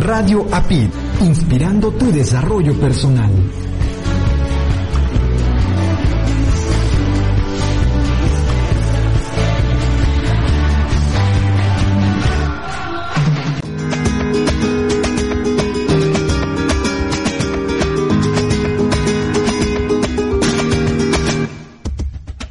Radio 0.00 0.44
APID, 0.50 0.90
inspirando 1.20 1.92
tu 1.92 2.10
desarrollo 2.10 2.74
personal. 2.80 3.30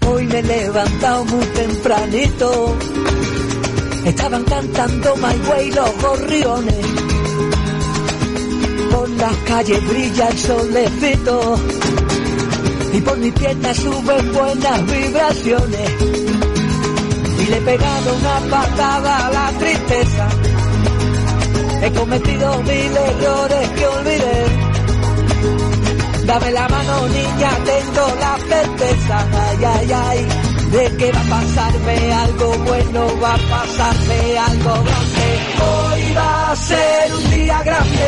Hoy 0.08 0.28
me 0.28 0.40
he 0.40 1.26
muy 1.26 1.46
tempranito. 1.48 2.78
Estaban 4.06 4.44
cantando 4.46 5.16
My 5.18 5.50
Way 5.50 5.72
los 5.72 6.02
gorriones. 6.02 7.13
Por 8.94 9.10
las 9.10 9.36
calles 9.48 9.88
brilla 9.88 10.28
el 10.30 10.38
solecito. 10.38 11.56
Y 12.94 13.02
por 13.02 13.18
mis 13.18 13.34
piernas 13.34 13.78
suben 13.78 14.34
buenas 14.34 14.86
vibraciones. 14.86 15.90
Y 17.40 17.46
le 17.48 17.58
he 17.58 17.62
pegado 17.62 18.16
una 18.16 18.40
patada 18.50 19.28
a 19.28 19.32
la 19.32 19.52
tristeza. 19.60 20.28
He 21.82 21.92
cometido 21.92 22.64
mil 22.64 22.98
errores 22.98 23.70
que 23.70 23.88
olvidé. 23.88 24.74
Dame 26.26 26.52
la 26.52 26.70
mano 26.70 27.08
niña, 27.10 27.50
tengo 27.66 28.16
la 28.18 28.38
certeza, 28.48 29.28
ay, 29.50 29.64
ay, 29.66 29.92
ay, 29.92 30.28
de 30.72 30.98
que 30.98 31.12
va 31.12 31.20
a 31.20 31.24
pasarme 31.24 32.14
algo 32.14 32.58
bueno, 32.60 33.08
va 33.22 33.34
a 33.34 33.38
pasarme 33.38 34.38
algo 34.38 34.74
grande. 34.84 35.28
Hoy 35.68 36.14
va 36.16 36.52
a 36.52 36.56
ser 36.56 37.14
un 37.14 37.30
día 37.32 37.62
grande, 37.64 38.08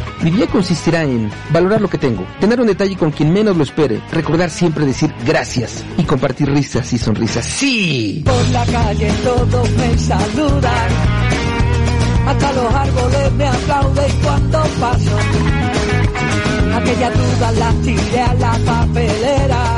Mi 0.23 0.29
día 0.29 0.45
consistirá 0.45 1.03
en 1.03 1.31
valorar 1.51 1.81
lo 1.81 1.89
que 1.89 1.97
tengo, 1.97 2.23
tener 2.39 2.61
un 2.61 2.67
detalle 2.67 2.95
con 2.95 3.09
quien 3.09 3.33
menos 3.33 3.57
lo 3.57 3.63
espere, 3.63 3.99
recordar 4.11 4.51
siempre 4.51 4.85
decir 4.85 5.11
gracias 5.25 5.83
y 5.97 6.03
compartir 6.03 6.47
risas 6.47 6.93
y 6.93 6.99
sonrisas. 6.99 7.43
¡Sí! 7.43 8.21
Por 8.23 8.49
la 8.49 8.63
calle 8.65 9.11
todos 9.23 9.69
me 9.71 9.97
saludan. 9.97 10.89
Hasta 12.27 12.53
los 12.53 12.73
árboles 12.73 13.31
me 13.33 13.47
aplauden 13.47 14.11
cuando 14.21 14.63
paso. 14.79 15.17
Aquellas 16.75 17.17
dudas 17.17 17.57
las 17.57 17.81
tiré 17.81 18.21
a 18.21 18.33
la 18.35 18.51
papelera. 18.59 19.77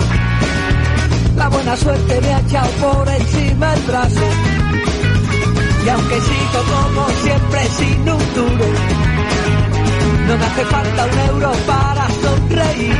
La 1.37 1.47
buena 1.47 1.77
suerte 1.77 2.21
me 2.21 2.33
ha 2.33 2.39
echado 2.41 2.69
por 2.81 3.07
encima 3.07 3.73
el 3.73 3.81
brazo. 3.83 4.27
Y 5.85 5.89
aunque 5.89 6.15
sigo 6.21 6.63
como 6.69 7.09
siempre 7.21 7.67
sin 7.77 7.99
un 8.01 8.33
duro, 8.35 8.65
no 10.27 10.37
me 10.37 10.45
hace 10.45 10.65
falta 10.65 11.05
un 11.05 11.19
euro 11.29 11.51
para 11.67 12.07
sonreír. 12.23 12.97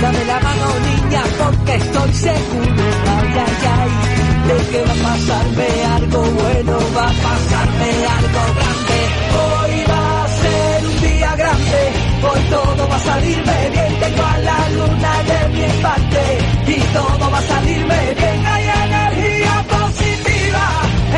Dame 0.00 0.24
la 0.24 0.40
mano, 0.40 0.66
niña, 0.88 1.22
porque 1.38 1.74
estoy 1.74 2.12
seguro, 2.14 2.84
ay, 3.16 3.32
ay, 3.46 3.56
ay, 3.78 3.90
de 4.48 4.70
que 4.70 4.80
va 4.86 4.92
a 4.92 5.02
pasarme 5.10 5.68
algo 5.96 6.20
bueno, 6.22 6.78
va 6.96 7.04
a 7.04 7.12
pasarme 7.28 7.90
algo 8.18 8.42
grande. 8.56 8.98
Hoy 9.42 9.84
va 9.90 10.24
a 10.24 10.28
ser 10.40 10.86
un 10.86 11.00
día 11.02 11.36
grande, 11.36 11.80
hoy 12.30 12.40
todo 12.48 12.88
va 12.88 12.96
a 12.96 13.00
salirme 13.00 13.70
bien, 13.72 14.00
tengo 14.00 14.22
a 14.24 14.38
la 14.38 14.68
luna 14.70 15.12
de 15.30 15.48
mi 15.48 15.82
parte 15.82 16.22
y 16.66 16.80
todo 16.94 17.30
va 17.30 17.38
a 17.38 17.42
salirme 17.42 18.14
bien. 18.20 18.46
Hay 18.46 18.64
energía 18.86 19.64
positiva 19.68 20.64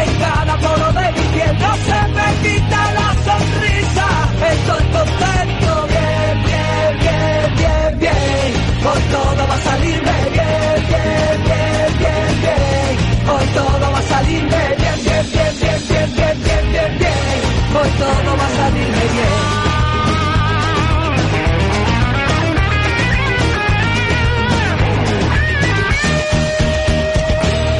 en 0.02 0.10
cada 0.18 0.56
poro 0.58 0.92
de 0.92 1.12
mi 1.12 1.26
piel, 1.34 1.56
no 1.60 1.72
se 1.86 2.00
me 2.16 2.28
quita 2.42 2.92
la 2.98 3.08
sonrisa. 3.26 4.21
Estoy 4.50 4.84
contento, 4.96 5.86
bien, 5.88 6.34
bien, 6.46 6.90
bien, 7.02 7.54
bien, 7.56 7.98
bien. 7.98 8.50
Hoy 8.84 9.02
todo 9.12 9.42
va 9.48 9.54
a 9.54 9.58
salirme 9.58 10.16
bien, 10.32 10.76
bien, 10.88 11.34
bien, 11.46 11.88
bien, 11.98 12.30
bien. 12.42 12.92
Hoy 13.30 13.46
todo 13.54 13.86
va 13.92 13.98
a 13.98 14.02
salirme 14.02 14.62
bien, 14.80 14.98
bien, 15.04 15.24
bien, 15.32 15.52
bien, 15.60 15.80
bien, 15.88 16.08
bien, 16.16 16.36
bien, 16.44 16.64
bien, 16.72 16.98
bien. 16.98 17.40
Hoy 17.76 17.90
todo 17.98 18.30
va 18.36 18.46
a 18.46 18.50
salirme 18.58 19.04
bien. 19.14 19.62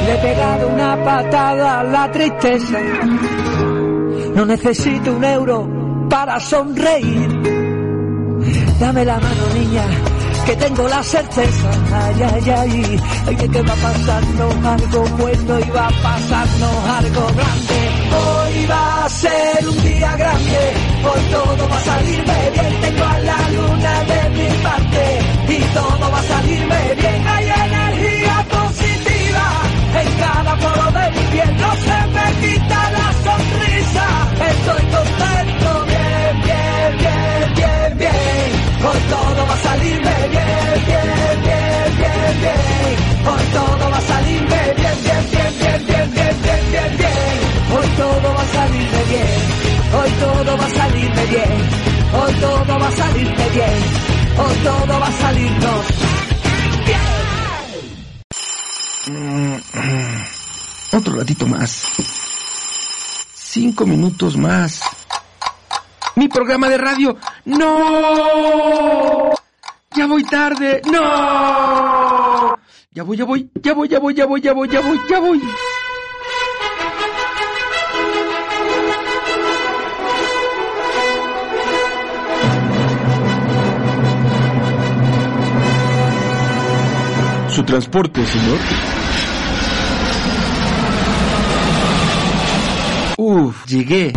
Le 0.05 0.13
he 0.13 0.17
pegado 0.17 0.67
una 0.69 1.03
patada 1.03 1.79
a 1.79 1.83
la 1.83 2.11
tristeza. 2.11 2.79
No 4.35 4.45
necesito 4.45 5.13
un 5.13 5.23
euro 5.23 5.83
para 6.13 6.39
sonreír. 6.39 7.27
Dame 8.79 9.03
la 9.03 9.19
mano, 9.19 9.43
niña, 9.55 9.85
que 10.45 10.55
tengo 10.57 10.87
la 10.87 11.01
certeza. 11.01 11.69
Ay, 11.91 12.21
ay, 12.21 12.49
ay, 12.61 13.01
ay, 13.27 13.35
que 13.35 13.61
va 13.63 13.73
a 13.73 13.81
pasarnos 13.87 14.53
algo 14.75 15.01
bueno 15.17 15.59
y 15.59 15.69
va 15.71 15.87
a 15.87 16.03
pasarnos 16.07 16.75
algo 16.99 17.23
grande. 17.39 17.79
Hoy 18.21 18.65
va 18.67 19.05
a 19.05 19.09
ser 19.09 19.67
un 19.67 19.83
día 19.83 20.15
grande, 20.15 20.61
hoy 21.09 21.21
todo 21.31 21.69
va 21.71 21.77
a 21.77 21.83
salirme 21.89 22.39
bien. 22.53 22.81
Tengo 22.81 23.05
a 23.05 23.19
la 23.29 23.39
luna 23.55 23.93
de 24.11 24.21
mi 24.37 24.49
parte 24.67 25.03
y 25.49 25.59
todo 25.73 26.11
va 26.11 26.19
a 26.19 26.23
salirme 26.23 26.81
bien. 27.01 27.27
Hay 27.27 27.45
energía 27.65 28.35
positiva 28.57 29.45
en 29.99 30.09
cada 30.23 30.55
poro 30.57 30.91
de 30.91 31.05
mi 31.15 31.25
piel. 31.31 31.57
No 31.57 31.71
se 31.87 31.97
me 32.15 32.25
quita 32.41 32.91
la 32.97 33.07
sonrisa, 33.25 34.05
estoy 34.51 34.83
contento, 34.93 35.12
Hoy 38.85 38.99
todo 39.09 39.47
va 39.47 39.53
a 39.53 39.57
salirme 39.57 40.15
bien, 40.29 40.45
bien, 40.87 41.41
bien, 41.41 41.97
bien, 41.97 42.33
bien. 42.41 42.95
Hoy 43.25 43.43
todo 43.53 43.89
va 43.89 43.97
a 43.97 44.01
salirme 44.01 44.61
bien, 44.75 44.97
bien, 45.03 45.23
bien, 45.31 45.51
bien, 45.59 45.85
bien, 45.87 46.11
bien, 46.13 46.35
bien, 46.43 46.65
bien, 46.71 46.97
bien. 46.97 47.33
Hoy 47.75 47.87
todo 47.95 48.27
va 48.33 48.41
a 48.41 48.47
salirme 48.47 49.03
bien. 49.09 49.63
Hoy 49.95 50.11
todo 50.19 50.57
va 50.57 50.65
a 50.65 50.69
salirme 50.69 51.25
bien. 51.27 51.83
Hoy 52.13 52.33
todo 52.33 52.79
va 52.79 52.87
a 52.87 52.91
salirme 52.91 53.49
bien. 53.53 53.79
Hoy 54.37 54.55
todo 54.63 54.99
va 54.99 55.07
a 55.07 55.11
salirnos 55.11 55.85
Otro 60.91 61.15
ratito 61.15 61.47
más. 61.47 61.87
Cinco 63.33 63.85
minutos 63.85 64.35
más. 64.35 64.81
Mi 66.15 66.27
programa 66.27 66.69
de 66.69 66.77
radio. 66.77 67.17
No. 67.45 69.31
Ya 69.95 70.05
voy 70.07 70.23
tarde. 70.23 70.81
No. 70.91 72.55
Ya 72.91 73.03
voy, 73.03 73.17
ya 73.17 73.25
voy, 73.25 73.49
ya 73.61 73.73
voy, 73.73 73.87
ya 73.87 73.99
voy, 73.99 74.13
ya 74.13 74.25
voy, 74.25 74.41
ya 74.41 74.53
voy, 74.53 74.69
ya 74.69 74.81
voy, 74.81 74.99
ya 75.09 75.19
voy. 75.19 75.41
Su 87.49 87.63
transporte, 87.63 88.25
señor. 88.25 88.57
Uf, 93.17 93.65
llegué. 93.67 94.11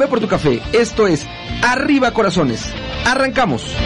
Ve 0.00 0.08
por 0.08 0.18
tu 0.18 0.28
café. 0.28 0.62
Esto 0.72 1.06
es 1.06 1.26
Arriba 1.62 2.10
Corazones. 2.12 2.72
Arrancamos. 3.04 3.76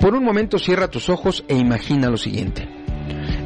Por 0.00 0.14
un 0.14 0.24
momento 0.24 0.58
cierra 0.58 0.88
tus 0.88 1.10
ojos 1.10 1.44
e 1.46 1.56
imagina 1.56 2.08
lo 2.08 2.16
siguiente. 2.16 2.66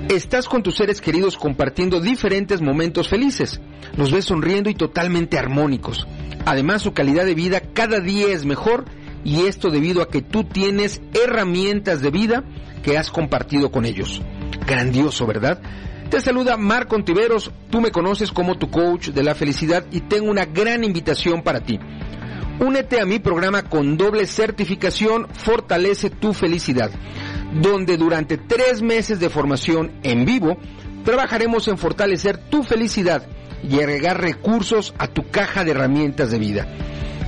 Estás 0.08 0.46
con 0.48 0.62
tus 0.62 0.76
seres 0.76 1.00
queridos 1.00 1.36
compartiendo 1.36 2.00
diferentes 2.00 2.62
momentos 2.62 3.08
felices. 3.08 3.60
Los 3.96 4.12
ves 4.12 4.26
sonriendo 4.26 4.70
y 4.70 4.74
totalmente 4.74 5.36
armónicos. 5.36 6.06
Además, 6.46 6.82
su 6.82 6.92
calidad 6.92 7.24
de 7.24 7.34
vida 7.34 7.60
cada 7.74 7.98
día 7.98 8.28
es 8.28 8.44
mejor 8.44 8.84
y 9.24 9.46
esto 9.46 9.70
debido 9.70 10.00
a 10.02 10.08
que 10.08 10.22
tú 10.22 10.44
tienes 10.44 11.02
herramientas 11.12 12.02
de 12.02 12.10
vida 12.12 12.44
que 12.84 12.96
has 12.96 13.10
compartido 13.10 13.72
con 13.72 13.84
ellos. 13.84 14.22
Grandioso, 14.64 15.26
¿verdad? 15.26 15.60
Te 16.10 16.20
saluda 16.20 16.56
Marco 16.56 16.96
Ontiveros, 16.96 17.52
tú 17.70 17.80
me 17.80 17.92
conoces 17.92 18.32
como 18.32 18.58
tu 18.58 18.68
coach 18.68 19.10
de 19.10 19.22
la 19.22 19.36
felicidad 19.36 19.86
y 19.92 20.00
tengo 20.00 20.28
una 20.28 20.44
gran 20.44 20.82
invitación 20.82 21.42
para 21.42 21.60
ti. 21.60 21.78
Únete 22.58 23.00
a 23.00 23.06
mi 23.06 23.20
programa 23.20 23.62
con 23.62 23.96
doble 23.96 24.26
certificación 24.26 25.28
Fortalece 25.32 26.10
tu 26.10 26.32
felicidad, 26.32 26.90
donde 27.62 27.96
durante 27.96 28.38
tres 28.38 28.82
meses 28.82 29.20
de 29.20 29.30
formación 29.30 29.92
en 30.02 30.24
vivo 30.24 30.58
trabajaremos 31.04 31.68
en 31.68 31.78
fortalecer 31.78 32.38
tu 32.38 32.64
felicidad 32.64 33.24
y 33.62 33.76
agregar 33.76 34.20
recursos 34.20 34.92
a 34.98 35.06
tu 35.06 35.30
caja 35.30 35.62
de 35.62 35.70
herramientas 35.70 36.32
de 36.32 36.38
vida. 36.40 36.66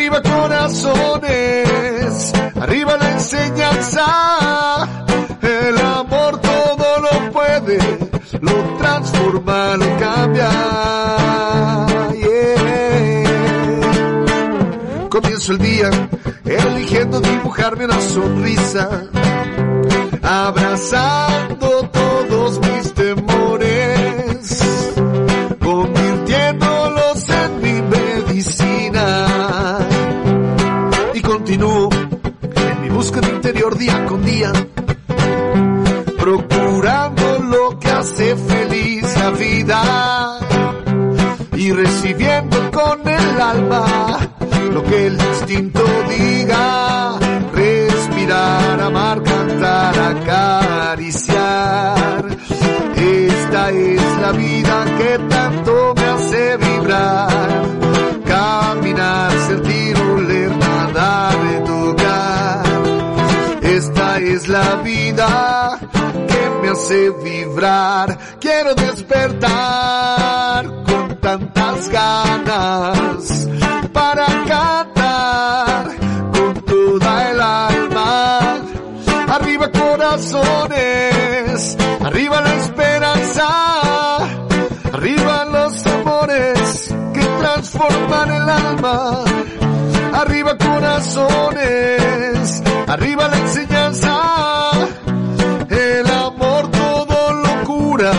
Arriba 0.00 0.22
corazones, 0.22 1.62
arriba 2.58 2.96
la 2.96 3.10
enseñanza 3.12 4.88
el 5.42 5.78
amor 5.78 6.40
todo 6.40 7.00
lo 7.00 7.30
puede, 7.30 7.76
lo 8.40 8.78
transforma, 8.78 9.76
lo 9.76 9.98
cambia. 9.98 10.48
Comienzo 15.10 15.52
el 15.52 15.58
día 15.58 15.90
eligiendo 16.46 17.20
dibujarme 17.20 17.84
una 17.84 18.00
sonrisa, 18.00 19.02
abrazando 20.22 21.90
todos 21.92 22.09
continúo 31.50 31.88
en 31.90 32.80
mi 32.80 32.88
búsqueda 32.90 33.28
interior 33.28 33.76
día 33.76 34.06
con 34.06 34.24
día, 34.24 34.52
procurando 36.16 37.40
lo 37.40 37.76
que 37.80 37.90
hace 37.90 38.36
feliz 38.36 39.02
la 39.18 39.30
vida 39.30 40.38
y 41.56 41.72
recibiendo 41.72 42.70
con 42.70 43.08
el 43.08 43.40
alma 43.40 44.16
lo 44.72 44.84
que 44.84 45.08
el 45.08 45.14
instinto 45.14 45.82
diga, 46.08 47.18
respirar, 47.52 48.80
amar, 48.82 49.20
cantar, 49.24 49.98
acariciar. 49.98 52.26
Esta 52.94 53.70
es 53.70 54.18
la 54.20 54.30
vida 54.30 54.84
que 54.98 55.18
tanto 55.28 55.99
es 64.40 64.48
la 64.48 64.76
vida 64.76 65.78
que 66.28 66.50
me 66.62 66.68
hace 66.70 67.10
vibrar, 67.10 68.16
quiero 68.40 68.74
despertar 68.74 70.64
con 70.84 71.20
tantas 71.20 71.90
ganas 71.90 73.48
para 73.92 74.26
cantar 74.46 75.88
con 76.32 76.54
toda 76.64 77.30
el 77.30 77.40
alma. 77.40 78.56
Arriba 79.28 79.70
corazones, 79.70 81.76
arriba 82.02 82.40
la 82.40 82.54
esperanza, 82.54 84.16
arriba 84.92 85.44
los 85.44 85.86
amores 85.86 86.94
que 87.12 87.20
transforman 87.40 88.30
el 88.30 88.48
alma. 88.48 89.24
Arriba 90.20 90.54
corazones, 90.58 92.62
arriba 92.86 93.28
la 93.28 93.38
enseñanza, 93.38 94.70
el 95.70 96.10
amor 96.10 96.70
todo 96.70 97.32
lo 97.32 97.64
cura, 97.64 98.12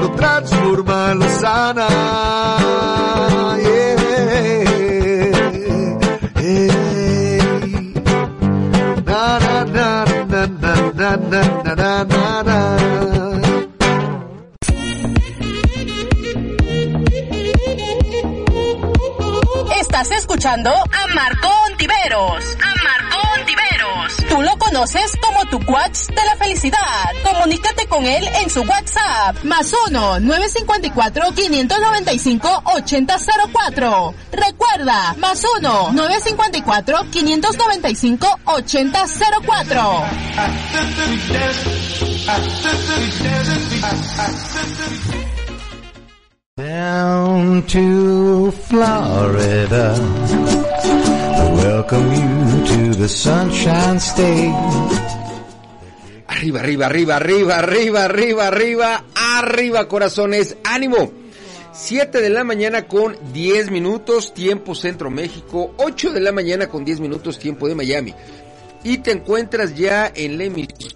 lo 0.00 0.12
transforma, 0.12 1.14
lo 1.14 1.28
sana. 1.28 1.88
Estás 19.96 20.18
escuchando 20.18 20.68
a 20.68 21.06
Marco 21.14 21.48
Ontiveros. 21.70 22.44
A 22.62 22.74
Marco 22.84 23.16
Ontiveros. 23.38 24.16
Tú 24.28 24.42
lo 24.42 24.58
conoces 24.58 25.10
como 25.22 25.42
tu 25.46 25.56
Watch 25.72 26.08
de 26.08 26.22
la 26.22 26.36
felicidad. 26.36 26.78
Comunícate 27.24 27.86
con 27.86 28.04
él 28.04 28.28
en 28.42 28.50
su 28.50 28.60
WhatsApp. 28.60 29.42
Más 29.44 29.72
1 29.88 30.20
954 30.20 31.32
595 31.34 32.62
8004. 32.74 34.14
Recuerda, 34.32 35.14
más 35.14 35.42
1 35.60 35.92
954 35.92 36.98
595 37.10 38.40
8004. 38.44 40.04
Down 46.58 47.66
to 47.66 48.50
Florida. 48.50 49.92
Welcome 51.52 52.14
you 52.14 52.64
to 52.64 52.94
the 52.94 53.06
Sunshine 53.06 54.00
State. 54.00 54.54
Arriba, 56.28 56.60
arriba, 56.60 56.86
arriba, 56.86 57.16
arriba, 57.18 57.58
arriba, 57.58 58.04
arriba, 58.06 58.46
arriba, 58.46 59.04
arriba, 59.14 59.86
corazones, 59.86 60.56
ánimo. 60.64 61.12
7 61.74 62.22
de 62.22 62.30
la 62.30 62.42
mañana 62.42 62.88
con 62.88 63.18
10 63.34 63.70
minutos, 63.70 64.32
tiempo 64.32 64.74
Centro 64.74 65.10
México, 65.10 65.74
8 65.76 66.14
de 66.14 66.20
la 66.20 66.32
mañana 66.32 66.68
con 66.68 66.86
10 66.86 67.00
minutos, 67.00 67.38
tiempo 67.38 67.68
de 67.68 67.74
Miami. 67.74 68.14
Y 68.82 68.96
te 68.96 69.12
encuentras 69.12 69.74
ya 69.74 70.10
en 70.14 70.38
la 70.38 70.44
emisión 70.44 70.94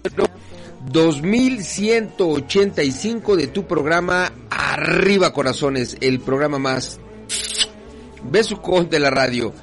2185 0.91 3.35
de 3.35 3.47
tu 3.47 3.67
programa 3.67 4.31
Arriba 4.49 5.33
Corazones, 5.33 5.97
el 6.01 6.19
programa 6.19 6.59
más 6.59 6.99
besucón 8.23 8.89
de 8.89 8.99
la 8.99 9.09
radio. 9.09 9.53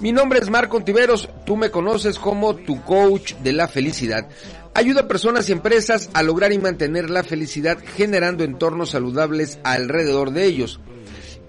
Mi 0.00 0.10
nombre 0.12 0.38
es 0.38 0.48
Marco 0.48 0.78
Ontiveros, 0.78 1.28
tú 1.44 1.56
me 1.56 1.70
conoces 1.70 2.18
como 2.18 2.56
tu 2.56 2.82
coach 2.82 3.34
de 3.36 3.52
la 3.52 3.68
felicidad. 3.68 4.26
Ayuda 4.72 5.02
a 5.02 5.08
personas 5.08 5.46
y 5.48 5.52
empresas 5.52 6.08
a 6.14 6.22
lograr 6.22 6.52
y 6.52 6.58
mantener 6.58 7.10
la 7.10 7.24
felicidad 7.24 7.76
generando 7.96 8.44
entornos 8.44 8.90
saludables 8.90 9.58
alrededor 9.64 10.30
de 10.30 10.44
ellos. 10.46 10.78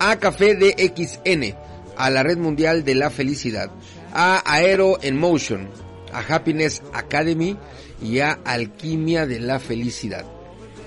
a 0.00 0.16
Café 0.16 0.56
DXN, 0.56 1.54
a 1.96 2.10
la 2.10 2.24
Red 2.24 2.38
Mundial 2.38 2.84
de 2.84 2.96
la 2.96 3.08
Felicidad, 3.08 3.70
a 4.12 4.42
Aero 4.44 4.98
en 5.00 5.16
Motion, 5.16 5.68
a 6.12 6.20
Happiness 6.20 6.82
Academy 6.92 7.56
y 8.02 8.18
a 8.18 8.32
Alquimia 8.44 9.26
de 9.26 9.38
la 9.38 9.60
Felicidad. 9.60 10.24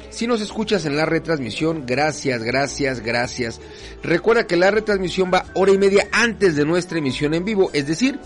Si 0.10 0.28
nos 0.28 0.42
escuchas 0.42 0.86
en 0.86 0.98
la 0.98 1.06
retransmisión, 1.06 1.86
gracias, 1.86 2.44
gracias, 2.44 3.00
gracias. 3.00 3.62
Recuerda 4.04 4.48
que 4.48 4.58
la 4.58 4.70
retransmisión 4.70 5.32
va 5.34 5.46
hora 5.54 5.72
y 5.72 5.78
media 5.78 6.10
antes 6.12 6.58
de 6.58 6.66
nuestra 6.66 7.00
emisión 7.00 7.34
en 7.34 7.46
vivo, 7.46 7.70
es 7.74 7.88
decir, 7.88 8.20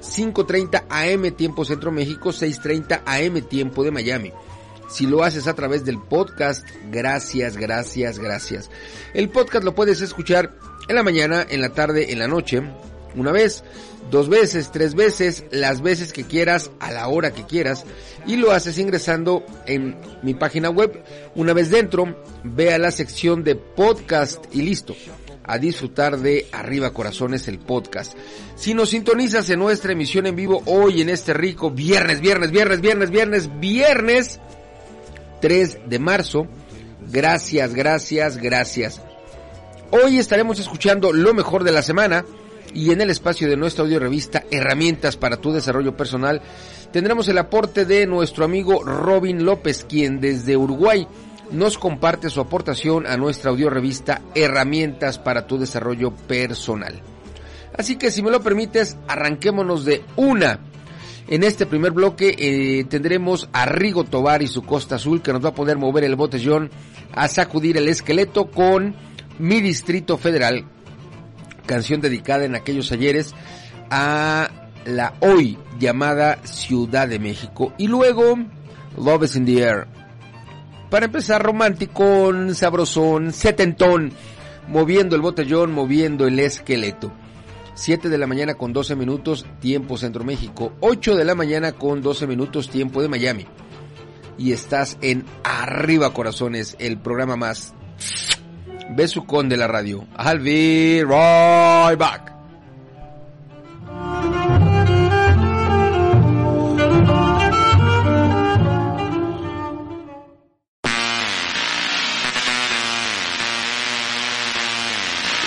5.30 0.00 0.84
AM 0.88 1.36
tiempo 1.36 1.64
Centro 1.64 1.92
México, 1.92 2.30
6.30 2.30 3.02
AM 3.04 3.42
tiempo 3.42 3.84
de 3.84 3.92
Miami. 3.92 4.32
Si 4.92 5.06
lo 5.06 5.24
haces 5.24 5.46
a 5.46 5.54
través 5.54 5.86
del 5.86 5.98
podcast, 5.98 6.66
gracias, 6.90 7.56
gracias, 7.56 8.18
gracias. 8.18 8.70
El 9.14 9.30
podcast 9.30 9.64
lo 9.64 9.74
puedes 9.74 10.02
escuchar 10.02 10.54
en 10.86 10.96
la 10.96 11.02
mañana, 11.02 11.46
en 11.48 11.62
la 11.62 11.70
tarde, 11.70 12.12
en 12.12 12.18
la 12.18 12.28
noche, 12.28 12.62
una 13.14 13.32
vez, 13.32 13.64
dos 14.10 14.28
veces, 14.28 14.70
tres 14.70 14.94
veces, 14.94 15.44
las 15.50 15.80
veces 15.80 16.12
que 16.12 16.24
quieras, 16.24 16.70
a 16.78 16.92
la 16.92 17.08
hora 17.08 17.32
que 17.32 17.46
quieras, 17.46 17.86
y 18.26 18.36
lo 18.36 18.52
haces 18.52 18.76
ingresando 18.76 19.46
en 19.64 19.96
mi 20.22 20.34
página 20.34 20.68
web. 20.68 21.02
Una 21.36 21.54
vez 21.54 21.70
dentro, 21.70 22.22
ve 22.44 22.74
a 22.74 22.78
la 22.78 22.90
sección 22.90 23.44
de 23.44 23.56
podcast 23.56 24.44
y 24.54 24.60
listo. 24.60 24.94
A 25.44 25.56
disfrutar 25.56 26.18
de 26.18 26.48
Arriba 26.52 26.92
Corazones 26.92 27.48
el 27.48 27.58
podcast. 27.58 28.14
Si 28.56 28.74
nos 28.74 28.90
sintonizas 28.90 29.48
en 29.48 29.58
nuestra 29.58 29.92
emisión 29.92 30.26
en 30.26 30.36
vivo 30.36 30.62
hoy 30.66 31.00
en 31.00 31.08
este 31.08 31.32
rico 31.32 31.70
viernes, 31.70 32.20
viernes, 32.20 32.50
viernes, 32.50 32.82
viernes, 32.82 33.10
viernes, 33.10 33.50
viernes 33.58 34.40
3 35.42 35.80
de 35.86 35.98
marzo, 35.98 36.46
gracias, 37.10 37.74
gracias, 37.74 38.38
gracias. 38.38 39.02
Hoy 39.90 40.18
estaremos 40.18 40.60
escuchando 40.60 41.12
lo 41.12 41.34
mejor 41.34 41.64
de 41.64 41.72
la 41.72 41.82
semana 41.82 42.24
y 42.72 42.92
en 42.92 43.00
el 43.00 43.10
espacio 43.10 43.48
de 43.48 43.56
nuestra 43.56 43.84
audio 43.84 43.98
revista 43.98 44.44
Herramientas 44.52 45.16
para 45.16 45.36
tu 45.36 45.52
desarrollo 45.52 45.96
personal 45.96 46.40
tendremos 46.92 47.26
el 47.26 47.38
aporte 47.38 47.84
de 47.84 48.06
nuestro 48.06 48.44
amigo 48.44 48.84
Robin 48.84 49.44
López, 49.44 49.84
quien 49.84 50.20
desde 50.20 50.56
Uruguay 50.56 51.08
nos 51.50 51.76
comparte 51.76 52.30
su 52.30 52.40
aportación 52.40 53.08
a 53.08 53.16
nuestra 53.16 53.50
audio 53.50 53.68
revista 53.68 54.22
Herramientas 54.36 55.18
para 55.18 55.48
tu 55.48 55.58
desarrollo 55.58 56.14
personal. 56.14 57.02
Así 57.76 57.96
que 57.96 58.12
si 58.12 58.22
me 58.22 58.30
lo 58.30 58.42
permites, 58.42 58.96
arranquémonos 59.08 59.84
de 59.84 60.04
una. 60.14 60.60
En 61.32 61.44
este 61.44 61.64
primer 61.64 61.92
bloque 61.92 62.36
eh, 62.38 62.84
tendremos 62.84 63.48
a 63.54 63.64
Rigo 63.64 64.04
Tobar 64.04 64.42
y 64.42 64.48
su 64.48 64.64
Costa 64.64 64.96
Azul 64.96 65.22
que 65.22 65.32
nos 65.32 65.42
va 65.42 65.48
a 65.48 65.54
poder 65.54 65.78
mover 65.78 66.04
el 66.04 66.14
botellón 66.14 66.70
a 67.14 67.26
sacudir 67.26 67.78
el 67.78 67.88
esqueleto 67.88 68.50
con 68.50 68.94
Mi 69.38 69.62
Distrito 69.62 70.18
Federal, 70.18 70.66
canción 71.64 72.02
dedicada 72.02 72.44
en 72.44 72.54
aquellos 72.54 72.92
ayeres 72.92 73.34
a 73.88 74.50
la 74.84 75.14
hoy 75.20 75.56
llamada 75.78 76.38
Ciudad 76.44 77.08
de 77.08 77.18
México. 77.18 77.72
Y 77.78 77.86
luego 77.88 78.36
Love 78.98 79.24
is 79.24 79.36
in 79.36 79.46
the 79.46 79.62
Air. 79.62 79.86
Para 80.90 81.06
empezar, 81.06 81.42
romántico, 81.42 82.30
sabrosón, 82.52 83.32
setentón, 83.32 84.12
moviendo 84.68 85.16
el 85.16 85.22
botellón, 85.22 85.72
moviendo 85.72 86.26
el 86.26 86.38
esqueleto. 86.38 87.10
7 87.74 88.08
de 88.08 88.18
la 88.18 88.26
mañana 88.26 88.54
con 88.54 88.72
12 88.72 88.96
minutos, 88.96 89.46
tiempo 89.60 89.96
Centro 89.96 90.24
México. 90.24 90.72
8 90.80 91.16
de 91.16 91.24
la 91.24 91.34
mañana 91.34 91.72
con 91.72 92.02
12 92.02 92.26
minutos, 92.26 92.68
tiempo 92.68 93.02
de 93.02 93.08
Miami. 93.08 93.46
y 94.38 94.52
estás 94.52 94.98
en 95.02 95.24
Arriba 95.44 96.12
Corazones, 96.12 96.76
el 96.78 96.98
programa 96.98 97.36
más 97.36 97.74
besucón 98.96 99.48
de 99.48 99.56
la 99.56 99.68
radio. 99.68 100.06
I'll 100.18 100.40
be 100.40 101.02
right 101.04 101.98
back. 101.98 102.41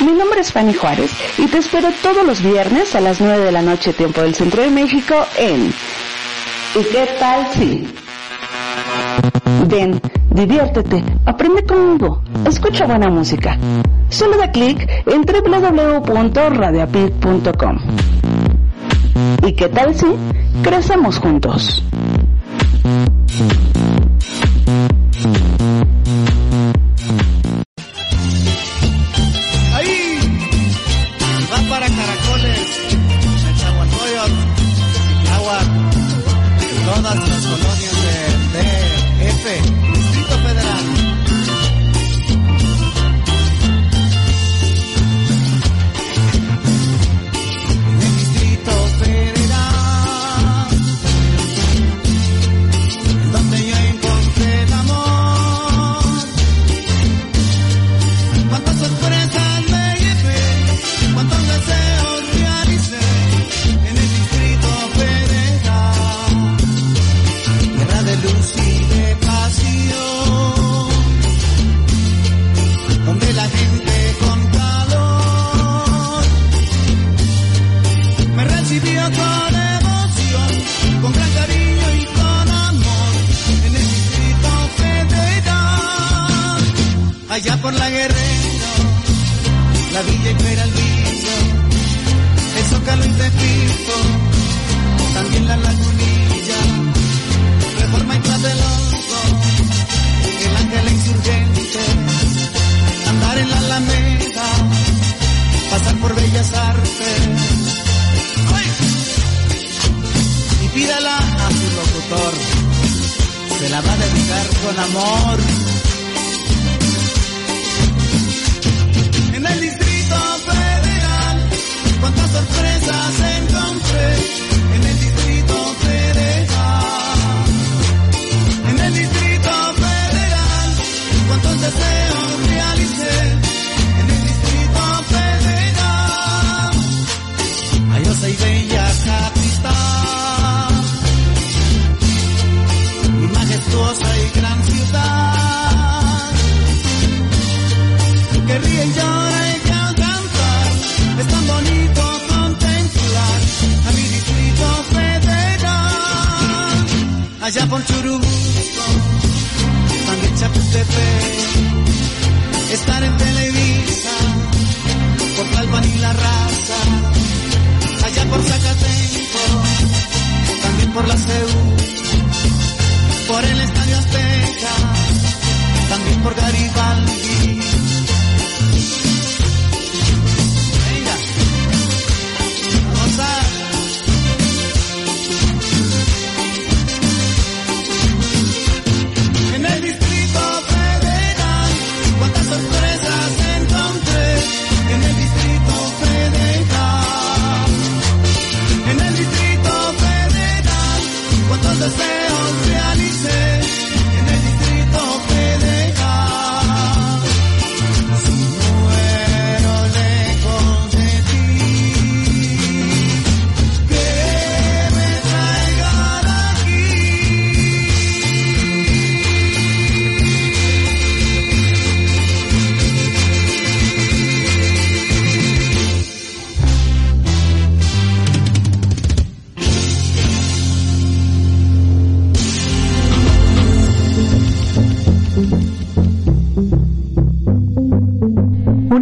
Mi 0.05 0.11
nombre 0.11 0.41
es 0.41 0.51
Fanny 0.51 0.75
Juárez 0.75 1.09
y 1.39 1.47
te 1.47 1.57
espero 1.57 1.89
todos 2.03 2.23
los 2.23 2.43
viernes 2.43 2.93
a 2.93 3.01
las 3.01 3.19
9 3.19 3.45
de 3.45 3.51
la 3.51 3.63
noche 3.63 3.91
tiempo 3.91 4.21
del 4.21 4.35
Centro 4.35 4.61
de 4.61 4.69
México 4.69 5.15
en 5.35 5.73
¿Y 6.75 6.83
qué 6.91 7.07
tal 7.19 7.47
si? 7.51 7.87
Ven, 9.67 9.99
diviértete, 10.29 11.03
aprende 11.25 11.63
conmigo, 11.63 12.21
escucha 12.47 12.85
buena 12.85 13.09
música. 13.09 13.57
Solo 14.09 14.37
da 14.37 14.51
clic 14.51 14.87
en 15.07 15.23
www.radioapit.com. 15.23 17.79
¿Y 19.43 19.53
qué 19.53 19.69
tal 19.69 19.95
si 19.95 20.05
crecemos 20.61 21.17
juntos? 21.17 21.83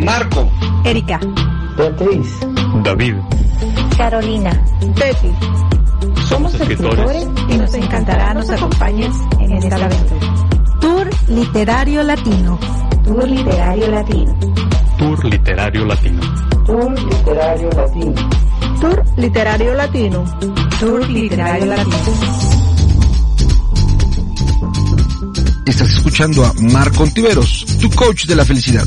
Marco, 0.00 0.50
Erika, 0.84 1.20
Beatriz, 1.76 2.26
David, 2.82 3.16
Carolina, 3.98 4.64
Betty, 4.96 5.30
Somos 6.26 6.54
escritores 6.54 7.28
y 7.48 7.56
nos 7.58 7.74
encantará 7.74 8.32
nos 8.32 8.48
acompañes 8.48 9.14
en 9.38 9.52
esta 9.52 9.76
aventura. 9.76 10.34
Tour 10.80 11.10
Literario 11.28 12.02
Latino. 12.02 12.58
Tour 13.04 13.28
Literario 13.28 13.88
Latino. 13.90 14.38
Tour 14.98 15.24
Literario 15.26 15.84
Latino. 15.84 16.20
Tour 16.64 16.98
Literario 16.98 17.70
Latino. 17.70 18.30
Tour 18.80 19.04
Literario 19.16 19.74
Latino. 19.74 20.24
Tour 20.80 21.10
Literario 21.10 21.66
Latino. 21.66 21.96
Estás 25.66 25.90
escuchando 25.90 26.44
a 26.44 26.52
Marco 26.72 27.02
Ontiveros, 27.02 27.66
tu 27.80 27.90
coach 27.90 28.24
de 28.24 28.34
la 28.34 28.44
felicidad. 28.44 28.86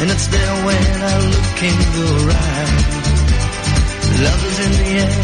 And 0.00 0.10
it's 0.10 0.28
there 0.28 0.54
when 0.64 1.02
I 1.12 1.14
look 1.34 1.58
in 1.70 1.76
your 1.98 2.20
eyes. 2.32 3.00
Love 4.24 4.42
is 4.50 4.58
in 4.64 4.72
the 4.80 4.88
air, 5.04 5.20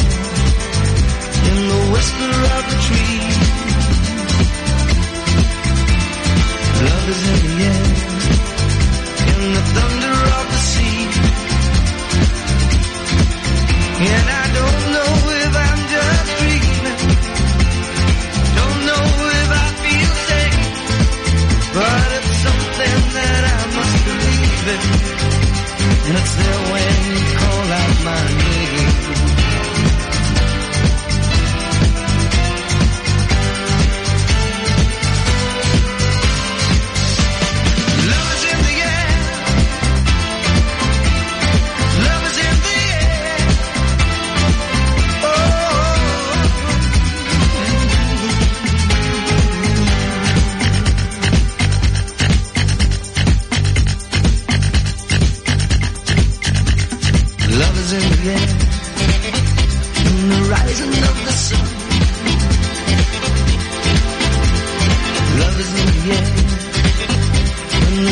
in 1.49 1.57
the 1.73 1.81
whisper 1.93 2.33
of 2.57 2.63
the 2.71 2.79
tree. 2.87 3.21
Love 6.89 7.07
is 7.09 7.23
in 7.33 7.36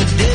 today. 0.07 0.34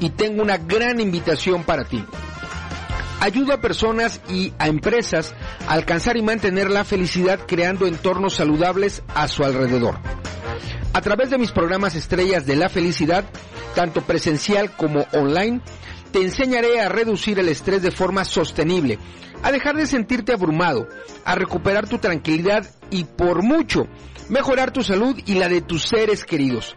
y 0.00 0.10
tengo 0.10 0.42
una 0.42 0.58
gran 0.58 1.00
invitación 1.00 1.64
para 1.64 1.84
ti. 1.84 2.04
Ayudo 3.20 3.52
a 3.52 3.60
personas 3.60 4.20
y 4.28 4.52
a 4.58 4.68
empresas 4.68 5.34
a 5.66 5.72
alcanzar 5.72 6.16
y 6.16 6.22
mantener 6.22 6.70
la 6.70 6.84
felicidad 6.84 7.40
creando 7.46 7.86
entornos 7.86 8.34
saludables 8.34 9.02
a 9.14 9.26
su 9.26 9.44
alrededor. 9.44 9.98
A 10.92 11.00
través 11.00 11.30
de 11.30 11.38
mis 11.38 11.50
programas 11.50 11.96
estrellas 11.96 12.46
de 12.46 12.56
la 12.56 12.68
felicidad, 12.68 13.24
tanto 13.74 14.02
presencial 14.02 14.70
como 14.70 15.06
online, 15.12 15.60
te 16.12 16.22
enseñaré 16.22 16.80
a 16.80 16.88
reducir 16.88 17.38
el 17.38 17.48
estrés 17.48 17.82
de 17.82 17.90
forma 17.90 18.24
sostenible, 18.24 18.98
a 19.42 19.52
dejar 19.52 19.76
de 19.76 19.86
sentirte 19.86 20.32
abrumado, 20.32 20.88
a 21.24 21.34
recuperar 21.34 21.88
tu 21.88 21.98
tranquilidad 21.98 22.66
y 22.90 23.04
por 23.04 23.42
mucho 23.42 23.86
mejorar 24.28 24.70
tu 24.70 24.82
salud 24.82 25.16
y 25.26 25.34
la 25.34 25.48
de 25.48 25.60
tus 25.60 25.82
seres 25.84 26.24
queridos. 26.24 26.76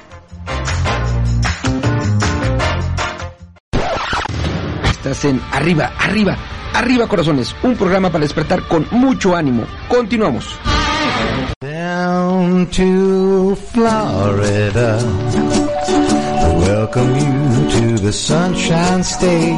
Estás 4.89 5.25
en 5.25 5.41
Arriba, 5.51 5.93
Arriba, 5.97 6.37
Arriba 6.73 7.07
Corazones, 7.07 7.55
un 7.63 7.75
programa 7.75 8.11
para 8.11 8.21
despertar 8.21 8.67
con 8.67 8.85
mucho 8.91 9.35
ánimo. 9.35 9.65
Continuamos. 9.87 10.59
Down 11.59 12.67
to 12.67 13.55
Florida. 13.73 14.99
Welcome 16.59 17.15
you 17.17 17.69
to 17.69 18.01
the 18.01 18.11
Sunshine 18.13 19.03
State. 19.03 19.57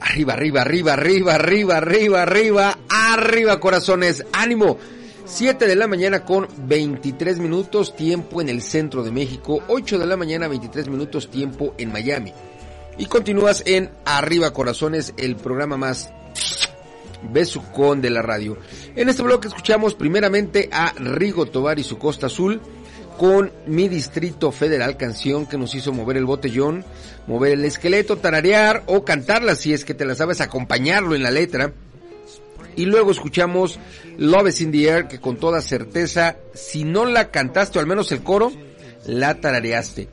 Arriba, 0.00 0.32
arriba, 0.32 0.62
arriba, 0.62 0.94
arriba, 0.94 1.34
arriba, 1.34 1.76
arriba, 1.76 2.22
arriba, 2.22 2.78
arriba, 2.88 3.60
corazones. 3.60 4.24
Ánimo. 4.32 4.78
7 5.26 5.66
de 5.66 5.74
la 5.74 5.88
mañana 5.88 6.24
con 6.24 6.46
23 6.56 7.40
minutos 7.40 7.96
tiempo 7.96 8.40
en 8.40 8.48
el 8.48 8.62
centro 8.62 9.02
de 9.02 9.10
México. 9.10 9.60
8 9.66 9.98
de 9.98 10.06
la 10.06 10.16
mañana 10.16 10.46
23 10.46 10.88
minutos 10.88 11.28
tiempo 11.28 11.74
en 11.78 11.92
Miami. 11.92 12.32
Y 12.96 13.06
continúas 13.06 13.64
en 13.66 13.90
Arriba 14.04 14.52
Corazones, 14.52 15.14
el 15.16 15.34
programa 15.34 15.76
más 15.76 16.12
besucón 17.32 18.00
de 18.00 18.10
la 18.10 18.22
radio. 18.22 18.56
En 18.94 19.08
este 19.08 19.24
bloque 19.24 19.48
escuchamos 19.48 19.94
primeramente 19.94 20.68
a 20.70 20.92
Rigo 20.96 21.46
Tobar 21.46 21.80
y 21.80 21.82
su 21.82 21.98
Costa 21.98 22.26
Azul 22.26 22.60
con 23.18 23.50
Mi 23.66 23.88
Distrito 23.88 24.52
Federal, 24.52 24.96
canción 24.96 25.46
que 25.46 25.58
nos 25.58 25.74
hizo 25.74 25.92
mover 25.92 26.18
el 26.18 26.24
botellón, 26.24 26.84
mover 27.26 27.52
el 27.52 27.64
esqueleto, 27.64 28.18
tararear 28.18 28.84
o 28.86 29.04
cantarla 29.04 29.56
si 29.56 29.72
es 29.72 29.84
que 29.84 29.94
te 29.94 30.04
la 30.04 30.14
sabes, 30.14 30.40
acompañarlo 30.40 31.16
en 31.16 31.24
la 31.24 31.32
letra. 31.32 31.72
Y 32.76 32.84
luego 32.84 33.10
escuchamos 33.10 33.80
Love 34.18 34.48
is 34.48 34.60
in 34.60 34.70
the 34.70 34.88
Air, 34.88 35.08
que 35.08 35.18
con 35.18 35.36
toda 35.36 35.62
certeza, 35.62 36.36
si 36.54 36.84
no 36.84 37.06
la 37.06 37.30
cantaste 37.30 37.78
o 37.78 37.80
al 37.80 37.86
menos 37.86 38.12
el 38.12 38.22
coro, 38.22 38.52
la 39.06 39.40
tarareaste. 39.40 40.08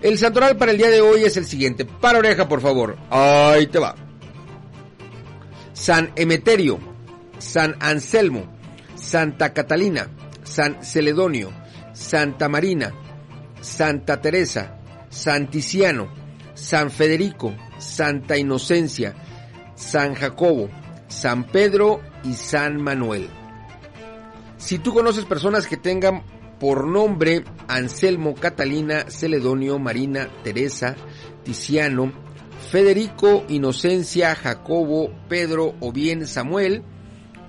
El 0.00 0.16
santoral 0.16 0.56
para 0.56 0.70
el 0.70 0.78
día 0.78 0.90
de 0.90 1.00
hoy 1.00 1.24
es 1.24 1.36
el 1.36 1.44
siguiente. 1.44 1.84
Para 1.84 2.20
oreja, 2.20 2.48
por 2.48 2.60
favor. 2.60 2.96
Ahí 3.10 3.66
te 3.66 3.80
va. 3.80 3.96
San 5.72 6.12
Emeterio, 6.14 6.78
San 7.38 7.76
Anselmo, 7.80 8.46
Santa 8.94 9.52
Catalina, 9.52 10.08
San 10.44 10.84
Celedonio, 10.84 11.50
Santa 11.92 12.48
Marina, 12.48 12.92
Santa 13.60 14.20
Teresa, 14.20 14.78
Santiciano, 15.08 16.08
San 16.54 16.90
Federico, 16.90 17.54
Santa 17.78 18.36
Inocencia, 18.36 19.14
San 19.78 20.14
Jacobo, 20.14 20.68
San 21.06 21.44
Pedro 21.44 22.00
y 22.24 22.34
San 22.34 22.82
Manuel. 22.82 23.30
Si 24.56 24.80
tú 24.80 24.92
conoces 24.92 25.24
personas 25.24 25.68
que 25.68 25.76
tengan 25.76 26.24
por 26.58 26.84
nombre 26.84 27.44
Anselmo, 27.68 28.34
Catalina, 28.34 29.04
Celedonio, 29.08 29.78
Marina, 29.78 30.28
Teresa, 30.42 30.96
Tiziano, 31.44 32.12
Federico, 32.72 33.44
Inocencia, 33.48 34.34
Jacobo, 34.34 35.12
Pedro 35.28 35.76
o 35.78 35.92
bien 35.92 36.26
Samuel, 36.26 36.82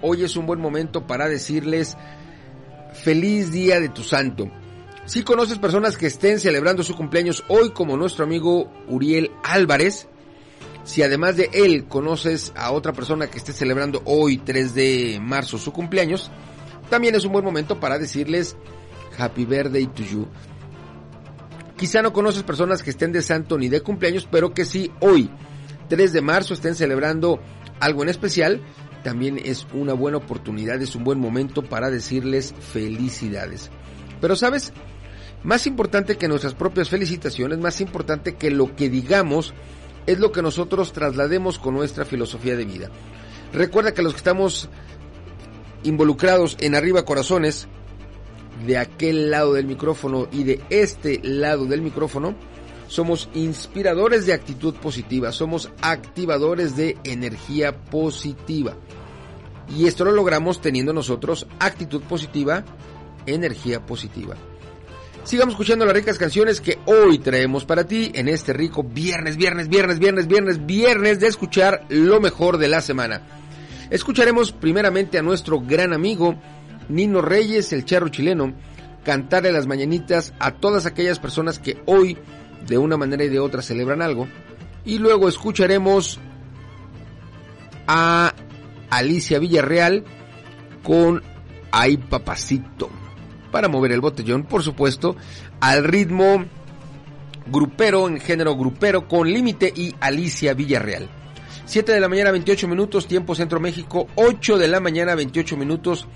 hoy 0.03 0.23
es 0.23 0.35
un 0.37 0.45
buen 0.45 0.61
momento 0.61 1.07
para 1.07 1.27
decirles 1.27 1.97
feliz 2.93 3.51
día 3.51 3.79
de 3.79 3.89
tu 3.89 4.03
santo. 4.03 4.51
Si 5.05 5.23
conoces 5.23 5.57
personas 5.57 5.97
que 5.97 6.05
estén 6.05 6.39
celebrando 6.39 6.83
su 6.83 6.95
cumpleaños 6.95 7.43
hoy 7.47 7.71
como 7.71 7.97
nuestro 7.97 8.23
amigo 8.23 8.71
Uriel 8.87 9.31
Álvarez, 9.43 10.07
si 10.83 11.03
además 11.03 11.37
de 11.37 11.49
él 11.53 11.85
conoces 11.87 12.51
a 12.55 12.71
otra 12.71 12.93
persona 12.93 13.27
que 13.27 13.37
esté 13.37 13.53
celebrando 13.53 14.01
hoy 14.05 14.37
3 14.37 14.73
de 14.73 15.19
marzo 15.21 15.57
su 15.57 15.71
cumpleaños, 15.71 16.31
también 16.89 17.15
es 17.15 17.25
un 17.25 17.31
buen 17.31 17.45
momento 17.45 17.79
para 17.79 17.99
decirles 17.99 18.57
Happy 19.17 19.45
Birthday 19.45 19.87
to 19.87 20.03
you. 20.03 20.27
Quizá 21.77 22.01
no 22.01 22.11
conoces 22.11 22.43
personas 22.43 22.83
que 22.83 22.89
estén 22.89 23.11
de 23.11 23.21
santo 23.21 23.57
ni 23.57 23.69
de 23.69 23.81
cumpleaños, 23.81 24.27
pero 24.29 24.53
que 24.53 24.65
si 24.65 24.91
hoy, 24.99 25.29
3 25.87 26.11
de 26.11 26.21
marzo, 26.21 26.53
estén 26.53 26.75
celebrando 26.75 27.39
algo 27.79 28.03
en 28.03 28.09
especial, 28.09 28.61
también 29.03 29.39
es 29.43 29.65
una 29.73 29.93
buena 29.93 30.17
oportunidad, 30.17 30.81
es 30.81 30.95
un 30.95 31.03
buen 31.03 31.19
momento 31.19 31.63
para 31.63 31.89
decirles 31.89 32.53
felicidades. 32.59 33.71
Pero 34.19 34.35
sabes, 34.35 34.73
más 35.43 35.67
importante 35.67 36.17
que 36.17 36.27
nuestras 36.27 36.53
propias 36.53 36.89
felicitaciones, 36.89 37.59
más 37.59 37.79
importante 37.79 38.35
que 38.35 38.51
lo 38.51 38.75
que 38.75 38.89
digamos, 38.89 39.53
es 40.09 40.19
lo 40.19 40.31
que 40.31 40.41
nosotros 40.41 40.91
traslademos 40.91 41.59
con 41.59 41.75
nuestra 41.75 42.03
filosofía 42.03 42.55
de 42.55 42.65
vida. 42.65 42.89
Recuerda 43.53 43.93
que 43.93 44.01
los 44.01 44.13
que 44.13 44.17
estamos 44.17 44.67
involucrados 45.83 46.57
en 46.59 46.73
Arriba 46.73 47.05
Corazones, 47.05 47.67
de 48.65 48.79
aquel 48.79 49.29
lado 49.29 49.53
del 49.53 49.67
micrófono 49.67 50.27
y 50.31 50.43
de 50.45 50.61
este 50.71 51.19
lado 51.23 51.65
del 51.65 51.83
micrófono, 51.83 52.33
somos 52.87 53.29
inspiradores 53.35 54.25
de 54.25 54.33
actitud 54.33 54.73
positiva, 54.73 55.31
somos 55.31 55.69
activadores 55.81 56.75
de 56.75 56.97
energía 57.03 57.85
positiva. 57.85 58.75
Y 59.77 59.85
esto 59.85 60.05
lo 60.05 60.11
logramos 60.11 60.59
teniendo 60.59 60.91
nosotros 60.91 61.45
actitud 61.59 62.01
positiva, 62.01 62.65
energía 63.27 63.85
positiva. 63.85 64.35
Sigamos 65.29 65.53
escuchando 65.53 65.85
las 65.85 65.93
ricas 65.93 66.17
canciones 66.17 66.59
que 66.59 66.79
hoy 66.87 67.19
traemos 67.19 67.63
para 67.63 67.83
ti 67.83 68.11
en 68.15 68.27
este 68.27 68.51
rico 68.51 68.81
viernes, 68.81 69.37
viernes, 69.37 69.69
viernes, 69.69 69.99
viernes, 69.99 70.27
viernes, 70.27 70.65
viernes 70.65 71.19
de 71.19 71.27
escuchar 71.27 71.85
lo 71.89 72.19
mejor 72.19 72.57
de 72.57 72.67
la 72.67 72.81
semana. 72.81 73.21
Escucharemos 73.91 74.51
primeramente 74.51 75.19
a 75.19 75.21
nuestro 75.21 75.59
gran 75.59 75.93
amigo 75.93 76.33
Nino 76.87 77.21
Reyes, 77.21 77.71
el 77.73 77.85
charro 77.85 78.09
chileno, 78.09 78.55
cantarle 79.03 79.51
las 79.51 79.67
mañanitas 79.67 80.33
a 80.39 80.53
todas 80.55 80.87
aquellas 80.87 81.19
personas 81.19 81.59
que 81.59 81.79
hoy 81.85 82.17
de 82.65 82.79
una 82.79 82.97
manera 82.97 83.23
y 83.23 83.29
de 83.29 83.39
otra 83.39 83.61
celebran 83.61 84.01
algo. 84.01 84.27
Y 84.83 84.97
luego 84.97 85.29
escucharemos 85.29 86.19
a 87.85 88.33
Alicia 88.89 89.37
Villarreal 89.37 90.05
con 90.81 91.21
Ay 91.69 91.97
Papacito. 91.97 92.89
Para 93.51 93.67
mover 93.67 93.91
el 93.91 94.01
botellón, 94.01 94.43
por 94.43 94.63
supuesto, 94.63 95.15
al 95.59 95.83
ritmo 95.83 96.45
grupero, 97.47 98.07
en 98.07 98.19
género 98.19 98.55
grupero, 98.55 99.07
con 99.07 99.31
Límite 99.31 99.73
y 99.75 99.95
Alicia 99.99 100.53
Villarreal. 100.53 101.09
7 101.65 101.91
de 101.91 101.99
la 101.99 102.09
mañana 102.09 102.31
28 102.31 102.67
minutos, 102.67 103.07
tiempo 103.07 103.35
Centro 103.35 103.59
México, 103.59 104.07
8 104.15 104.57
de 104.57 104.67
la 104.67 104.79
mañana 104.79 105.15
28 105.15 105.55
minutos, 105.55 106.07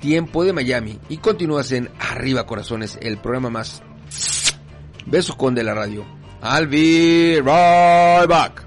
tiempo 0.00 0.44
de 0.44 0.52
Miami. 0.52 0.98
Y 1.08 1.16
continúas 1.18 1.72
en 1.72 1.90
Arriba 1.98 2.46
Corazones, 2.46 2.98
el 3.00 3.18
programa 3.18 3.50
más 3.50 3.82
beso 5.06 5.36
con 5.36 5.54
de 5.54 5.64
la 5.64 5.74
radio. 5.74 6.04
I'll 6.42 6.66
be 6.66 7.40
right 7.40 8.28
back. 8.28 8.64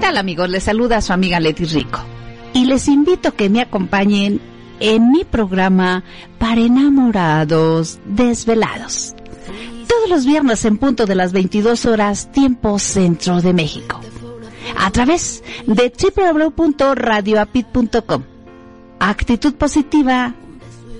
Tal 0.00 0.16
amigos? 0.16 0.48
Les 0.48 0.64
saluda 0.64 1.00
su 1.00 1.12
amiga 1.12 1.38
Leti 1.38 1.66
Rico. 1.66 2.00
Y 2.54 2.64
les 2.64 2.88
invito 2.88 3.28
a 3.28 3.32
que 3.32 3.50
me 3.50 3.60
acompañen 3.60 4.40
en 4.80 5.12
mi 5.12 5.22
programa 5.24 6.02
para 6.38 6.60
enamorados 6.60 8.00
desvelados. 8.06 9.14
Todos 9.86 10.08
los 10.08 10.26
viernes 10.26 10.64
en 10.64 10.78
punto 10.78 11.06
de 11.06 11.14
las 11.14 11.30
22 11.32 11.86
horas 11.86 12.32
tiempo 12.32 12.76
centro 12.78 13.42
de 13.42 13.52
México. 13.52 14.00
A 14.78 14.90
través 14.90 15.44
de 15.66 15.92
www.radioapit.com. 15.92 18.22
Actitud 18.98 19.54
positiva 19.54 20.34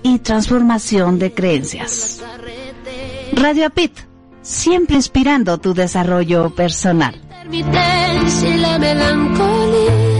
y 0.02 0.18
transformación 0.18 1.18
de 1.18 1.32
creencias. 1.32 2.22
Radio 3.32 3.64
Apit, 3.66 3.92
siempre 4.42 4.96
inspirando 4.96 5.58
tu 5.58 5.72
desarrollo 5.74 6.54
personal. 6.54 7.20
Intermitencia 7.52 8.48
y 8.48 8.58
la 8.58 8.78
melancolía. 8.78 10.19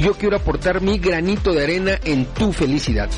Yo 0.00 0.14
quiero 0.14 0.36
aportar 0.36 0.80
mi 0.80 0.98
granito 0.98 1.52
de 1.52 1.62
arena 1.62 2.00
en 2.02 2.24
tu 2.24 2.54
felicidad. 2.54 3.10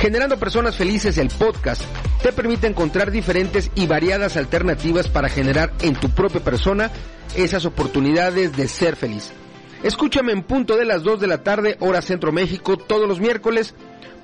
Generando 0.00 0.36
Personas 0.36 0.74
Felices, 0.74 1.16
el 1.16 1.28
podcast, 1.28 1.82
te 2.22 2.32
permite 2.32 2.66
encontrar 2.66 3.12
diferentes 3.12 3.70
y 3.76 3.86
variadas 3.86 4.36
alternativas 4.36 5.06
para 5.06 5.28
generar 5.28 5.72
en 5.80 5.94
tu 5.94 6.10
propia 6.10 6.42
persona 6.42 6.90
esas 7.36 7.64
oportunidades 7.66 8.56
de 8.56 8.66
ser 8.66 8.96
feliz. 8.96 9.30
Escúchame 9.84 10.32
en 10.32 10.42
punto 10.42 10.76
de 10.76 10.86
las 10.86 11.04
2 11.04 11.20
de 11.20 11.28
la 11.28 11.44
tarde, 11.44 11.76
hora 11.78 12.02
Centro 12.02 12.32
México, 12.32 12.76
todos 12.76 13.08
los 13.08 13.20
miércoles 13.20 13.76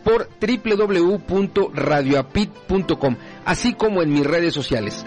por 0.02 0.28
www.radioapit.com, 0.40 3.16
así 3.44 3.74
como 3.74 4.02
en 4.02 4.12
mis 4.12 4.26
redes 4.26 4.52
sociales. 4.52 5.06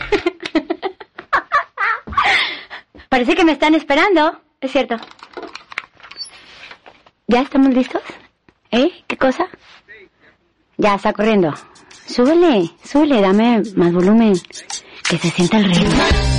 Parece 3.11 3.35
que 3.35 3.43
me 3.43 3.51
están 3.51 3.75
esperando. 3.75 4.39
Es 4.61 4.71
cierto. 4.71 4.95
¿Ya 7.27 7.41
estamos 7.41 7.73
listos? 7.73 8.01
¿Eh? 8.71 8.89
¿Qué 9.05 9.17
cosa? 9.17 9.49
Ya 10.77 10.95
está 10.95 11.11
corriendo. 11.11 11.53
Súbele, 12.05 12.71
súbele, 12.85 13.19
dame 13.19 13.63
más 13.75 13.91
volumen. 13.91 14.31
Que 15.09 15.17
se 15.17 15.29
sienta 15.29 15.57
el 15.57 15.65
ritmo. 15.65 16.30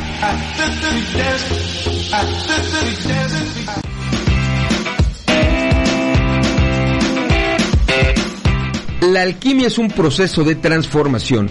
La 9.03 9.23
alquimia 9.23 9.67
es 9.67 9.79
un 9.79 9.89
proceso 9.89 10.45
de 10.45 10.55
transformación. 10.55 11.51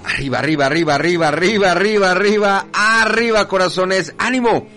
Arriba, 0.04 0.40
arriba, 0.40 0.66
arriba, 0.66 0.96
arriba, 0.96 1.30
arriba, 1.30 1.72
arriba, 1.72 2.12
arriba, 2.12 2.66
arriba, 2.74 3.48
corazones. 3.48 4.14
¡Ánimo! 4.18 4.68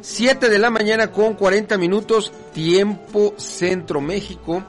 7 0.00 0.48
de 0.48 0.58
la 0.60 0.70
mañana 0.70 1.10
con 1.10 1.34
40 1.34 1.76
minutos, 1.76 2.32
tiempo 2.54 3.34
Centro 3.36 4.00
México. 4.00 4.62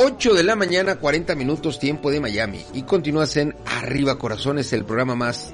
8 0.00 0.32
de 0.32 0.44
la 0.44 0.54
mañana, 0.54 0.94
40 0.94 1.34
minutos, 1.34 1.80
tiempo 1.80 2.12
de 2.12 2.20
Miami. 2.20 2.64
Y 2.72 2.82
continúas 2.82 3.36
en 3.36 3.56
Arriba 3.66 4.16
Corazones, 4.16 4.72
el 4.72 4.84
programa 4.84 5.16
más 5.16 5.52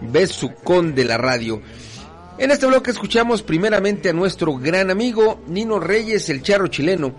besucón 0.00 0.96
de 0.96 1.04
la 1.04 1.16
radio. 1.16 1.62
En 2.38 2.50
este 2.50 2.66
bloque 2.66 2.90
escuchamos 2.90 3.42
primeramente 3.42 4.08
a 4.08 4.12
nuestro 4.12 4.56
gran 4.56 4.90
amigo 4.90 5.40
Nino 5.46 5.78
Reyes, 5.78 6.28
el 6.28 6.42
charro 6.42 6.66
chileno 6.66 7.14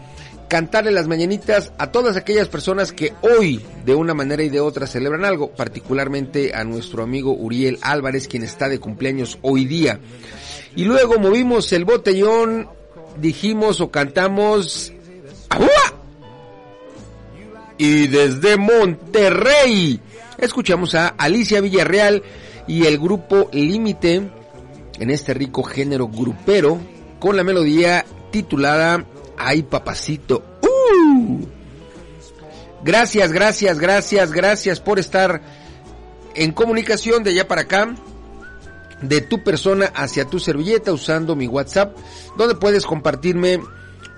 cantarle 0.50 0.92
las 0.92 1.08
mañanitas 1.08 1.72
a 1.78 1.92
todas 1.92 2.18
aquellas 2.18 2.50
personas 2.50 2.92
que 2.92 3.14
hoy 3.22 3.62
de 3.86 3.96
una 3.96 4.14
manera 4.14 4.44
y 4.44 4.50
de 4.50 4.60
otra 4.60 4.88
celebran 4.88 5.24
algo, 5.24 5.52
particularmente 5.52 6.54
a 6.54 6.66
nuestro 6.66 7.04
amigo 7.04 7.34
Uriel 7.34 7.80
Álvarez, 7.82 8.28
quien 8.28 8.44
está 8.44 8.68
de 8.68 8.80
cumpleaños 8.80 9.40
hoy 9.42 9.64
día. 9.66 10.02
Y 10.76 10.84
luego 10.84 11.20
movimos 11.20 11.72
el 11.72 11.86
botellón, 11.86 12.68
dijimos 13.18 13.80
o 13.80 13.90
cantamos. 13.92 14.92
Y 17.78 18.08
desde 18.08 18.58
Monterrey 18.58 20.00
escuchamos 20.38 20.96
a 20.96 21.10
Alicia 21.10 21.60
Villarreal 21.60 22.24
y 22.68 22.86
el 22.86 22.98
grupo 22.98 23.50
Límite 23.52 24.30
en 24.98 25.10
este 25.10 25.34
rico 25.34 25.64
género 25.64 26.08
grupero 26.08 26.80
con 27.20 27.36
la 27.36 27.44
melodía 27.44 28.06
titulada 28.32 29.06
Ay, 29.38 29.64
papacito. 29.64 30.44
¡Uh! 30.62 31.46
Gracias, 32.84 33.32
gracias, 33.32 33.80
gracias, 33.80 34.32
gracias 34.32 34.80
por 34.80 35.00
estar 35.00 35.42
en 36.36 36.52
comunicación 36.52 37.24
de 37.24 37.32
allá 37.32 37.48
para 37.48 37.62
acá, 37.62 37.96
de 39.02 39.22
tu 39.22 39.44
persona 39.44 39.92
hacia 39.94 40.26
tu 40.26 40.40
servilleta 40.40 40.94
usando 40.94 41.36
mi 41.36 41.48
WhatsApp, 41.48 41.98
donde 42.38 42.56
puedes 42.56 42.86
compartirme 42.86 43.60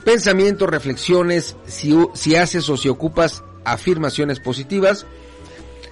pensamientos, 0.07 0.69
reflexiones, 0.69 1.57
si, 1.65 2.35
haces 2.37 2.69
o 2.69 2.77
si 2.77 2.87
ocupas 2.87 3.43
afirmaciones 3.65 4.39
positivas. 4.39 5.05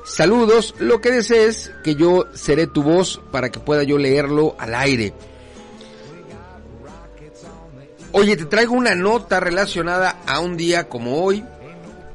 Saludos, 0.06 0.74
lo 0.80 1.02
que 1.02 1.12
desees, 1.12 1.74
que 1.84 1.96
yo 1.96 2.26
seré 2.34 2.66
tu 2.66 2.82
voz 2.82 3.20
para 3.34 3.50
que 3.52 3.60
pueda 3.60 3.84
yo 3.84 3.98
leerlo 3.98 4.56
al 4.58 4.74
aire. 4.74 5.14
Oye, 8.14 8.38
te 8.38 8.46
traigo 8.46 8.74
una 8.74 8.96
nota 8.96 9.42
relacionada 9.42 10.22
a 10.26 10.40
un 10.40 10.56
día 10.56 10.88
como 10.88 11.22
hoy. 11.22 11.44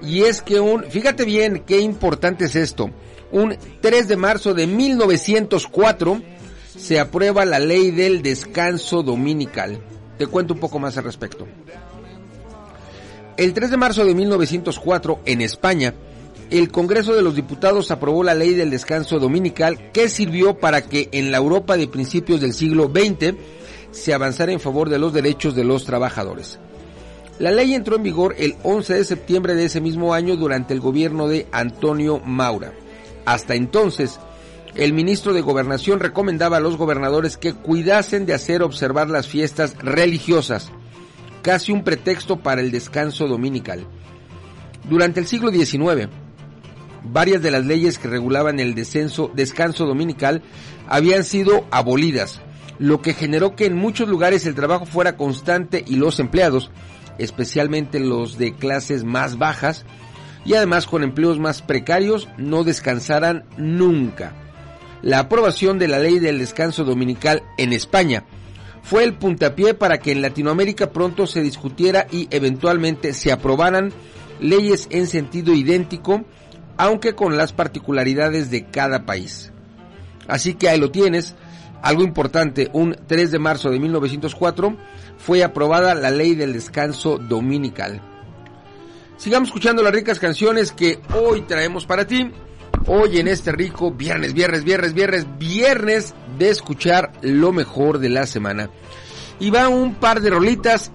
Y 0.00 0.22
es 0.22 0.40
que 0.40 0.58
un, 0.58 0.84
fíjate 0.84 1.26
bien 1.26 1.64
qué 1.66 1.80
importante 1.80 2.46
es 2.46 2.56
esto. 2.56 2.90
Un 3.30 3.58
3 3.82 4.08
de 4.08 4.16
marzo 4.16 4.54
de 4.54 4.66
1904 4.66 6.22
se 6.78 6.98
aprueba 6.98 7.44
la 7.44 7.58
ley 7.58 7.90
del 7.90 8.22
descanso 8.22 9.02
dominical. 9.02 9.82
Te 10.16 10.26
cuento 10.26 10.54
un 10.54 10.60
poco 10.60 10.78
más 10.78 10.96
al 10.96 11.04
respecto. 11.04 11.46
El 13.40 13.54
3 13.54 13.70
de 13.70 13.78
marzo 13.78 14.04
de 14.04 14.14
1904 14.14 15.20
en 15.24 15.40
España, 15.40 15.94
el 16.50 16.70
Congreso 16.70 17.14
de 17.14 17.22
los 17.22 17.34
Diputados 17.34 17.90
aprobó 17.90 18.22
la 18.22 18.34
ley 18.34 18.52
del 18.52 18.68
descanso 18.68 19.18
dominical 19.18 19.92
que 19.92 20.10
sirvió 20.10 20.58
para 20.58 20.82
que 20.82 21.08
en 21.12 21.32
la 21.32 21.38
Europa 21.38 21.78
de 21.78 21.88
principios 21.88 22.42
del 22.42 22.52
siglo 22.52 22.92
XX 22.94 23.36
se 23.92 24.12
avanzara 24.12 24.52
en 24.52 24.60
favor 24.60 24.90
de 24.90 24.98
los 24.98 25.14
derechos 25.14 25.54
de 25.54 25.64
los 25.64 25.86
trabajadores. 25.86 26.58
La 27.38 27.50
ley 27.50 27.72
entró 27.72 27.96
en 27.96 28.02
vigor 28.02 28.34
el 28.36 28.56
11 28.62 28.92
de 28.92 29.04
septiembre 29.04 29.54
de 29.54 29.64
ese 29.64 29.80
mismo 29.80 30.12
año 30.12 30.36
durante 30.36 30.74
el 30.74 30.80
gobierno 30.80 31.26
de 31.26 31.46
Antonio 31.50 32.18
Maura. 32.18 32.74
Hasta 33.24 33.54
entonces, 33.54 34.20
el 34.74 34.92
ministro 34.92 35.32
de 35.32 35.40
Gobernación 35.40 36.00
recomendaba 36.00 36.58
a 36.58 36.60
los 36.60 36.76
gobernadores 36.76 37.38
que 37.38 37.54
cuidasen 37.54 38.26
de 38.26 38.34
hacer 38.34 38.62
observar 38.62 39.08
las 39.08 39.26
fiestas 39.28 39.76
religiosas, 39.78 40.70
casi 41.42 41.72
un 41.72 41.84
pretexto 41.84 42.40
para 42.40 42.60
el 42.60 42.70
descanso 42.70 43.26
dominical. 43.26 43.86
Durante 44.88 45.20
el 45.20 45.26
siglo 45.26 45.50
XIX, 45.50 46.08
varias 47.04 47.42
de 47.42 47.50
las 47.50 47.64
leyes 47.64 47.98
que 47.98 48.08
regulaban 48.08 48.60
el 48.60 48.74
descenso, 48.74 49.30
descanso 49.34 49.86
dominical 49.86 50.42
habían 50.88 51.24
sido 51.24 51.66
abolidas, 51.70 52.40
lo 52.78 53.02
que 53.02 53.14
generó 53.14 53.54
que 53.56 53.66
en 53.66 53.76
muchos 53.76 54.08
lugares 54.08 54.46
el 54.46 54.54
trabajo 54.54 54.86
fuera 54.86 55.16
constante 55.16 55.84
y 55.86 55.96
los 55.96 56.18
empleados, 56.18 56.70
especialmente 57.18 58.00
los 58.00 58.38
de 58.38 58.54
clases 58.54 59.04
más 59.04 59.38
bajas, 59.38 59.84
y 60.44 60.54
además 60.54 60.86
con 60.86 61.02
empleos 61.02 61.38
más 61.38 61.60
precarios, 61.60 62.28
no 62.38 62.64
descansaran 62.64 63.44
nunca. 63.58 64.34
La 65.02 65.18
aprobación 65.18 65.78
de 65.78 65.88
la 65.88 65.98
ley 65.98 66.18
del 66.18 66.38
descanso 66.38 66.84
dominical 66.84 67.42
en 67.58 67.72
España 67.72 68.24
fue 68.82 69.04
el 69.04 69.14
puntapié 69.14 69.74
para 69.74 69.98
que 69.98 70.12
en 70.12 70.22
Latinoamérica 70.22 70.90
pronto 70.90 71.26
se 71.26 71.42
discutiera 71.42 72.06
y 72.10 72.28
eventualmente 72.30 73.12
se 73.12 73.32
aprobaran 73.32 73.92
leyes 74.40 74.88
en 74.90 75.06
sentido 75.06 75.52
idéntico, 75.54 76.24
aunque 76.76 77.14
con 77.14 77.36
las 77.36 77.52
particularidades 77.52 78.50
de 78.50 78.64
cada 78.64 79.04
país. 79.04 79.52
Así 80.28 80.54
que 80.54 80.68
ahí 80.68 80.78
lo 80.78 80.90
tienes. 80.90 81.34
Algo 81.82 82.02
importante, 82.02 82.68
un 82.72 82.96
3 83.06 83.30
de 83.30 83.38
marzo 83.38 83.70
de 83.70 83.78
1904 83.78 84.76
fue 85.18 85.42
aprobada 85.42 85.94
la 85.94 86.10
ley 86.10 86.34
del 86.34 86.52
descanso 86.52 87.18
dominical. 87.18 88.02
Sigamos 89.16 89.48
escuchando 89.50 89.82
las 89.82 89.92
ricas 89.92 90.18
canciones 90.18 90.72
que 90.72 91.00
hoy 91.14 91.42
traemos 91.42 91.86
para 91.86 92.06
ti. 92.06 92.30
Hoy 92.86 93.18
en 93.18 93.28
este 93.28 93.52
rico 93.52 93.90
viernes, 93.90 94.32
viernes, 94.32 94.64
viernes, 94.64 94.94
viernes, 94.94 95.26
viernes 95.38 96.14
de 96.38 96.48
escuchar 96.48 97.12
lo 97.20 97.52
mejor 97.52 97.98
de 97.98 98.08
la 98.08 98.26
semana. 98.26 98.70
Y 99.38 99.50
va 99.50 99.68
un 99.68 99.96
par 99.96 100.20
de 100.20 100.30
rolitas 100.30 100.90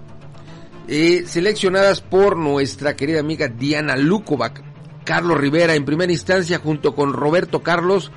eh, 0.87 1.23
seleccionadas 1.27 2.01
por 2.01 2.37
nuestra 2.37 2.95
querida 2.95 3.19
amiga 3.19 3.47
Diana 3.47 3.95
Lukovac. 3.95 4.63
Carlos 5.03 5.39
Rivera 5.39 5.75
en 5.75 5.85
primera 5.85 6.11
instancia 6.11 6.57
junto 6.57 6.95
con 6.95 7.13
Roberto 7.13 7.61
Carlos 7.61 8.11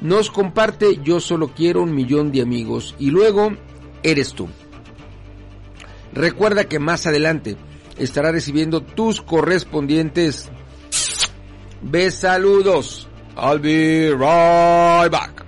nos 0.00 0.30
comparte 0.30 0.98
Yo 1.04 1.20
solo 1.20 1.48
quiero 1.54 1.82
un 1.82 1.94
millón 1.94 2.32
de 2.32 2.40
amigos 2.40 2.94
y 2.98 3.10
luego 3.10 3.52
Eres 4.02 4.32
tú. 4.32 4.48
Recuerda 6.12 6.64
que 6.64 6.78
más 6.78 7.06
adelante 7.06 7.56
estará 7.98 8.32
recibiendo 8.32 8.82
tus 8.82 9.22
correspondientes 9.22 10.50
besaludos. 11.82 13.06
I'll 13.36 13.58
be 13.58 14.10
right 14.12 15.08
back. 15.10 15.42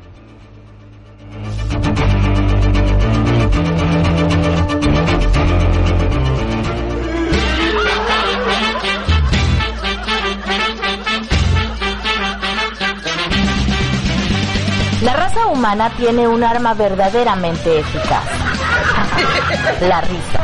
La 15.03 15.13
raza 15.13 15.47
humana 15.49 15.91
tiene 15.99 16.27
un 16.27 16.43
arma 16.43 16.73
verdaderamente 16.73 17.81
eficaz. 17.81 18.25
La 19.83 20.01
risa. 20.01 20.41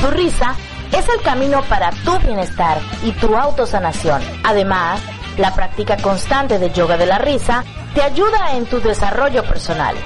Tu 0.00 0.10
risa 0.10 0.54
es 0.92 1.06
el 1.08 1.22
camino 1.22 1.62
para 1.68 1.90
tu 1.90 2.18
bienestar 2.20 2.78
y 3.04 3.12
tu 3.12 3.36
autosanación. 3.36 4.22
Además, 4.44 5.00
la 5.38 5.54
práctica 5.54 5.96
constante 5.96 6.58
de 6.58 6.70
yoga 6.70 6.96
de 6.96 7.06
la 7.06 7.18
risa 7.18 7.64
te 7.94 8.02
ayuda 8.02 8.56
en 8.56 8.66
tu 8.66 8.80
desarrollo 8.80 9.44
personal. 9.44 9.96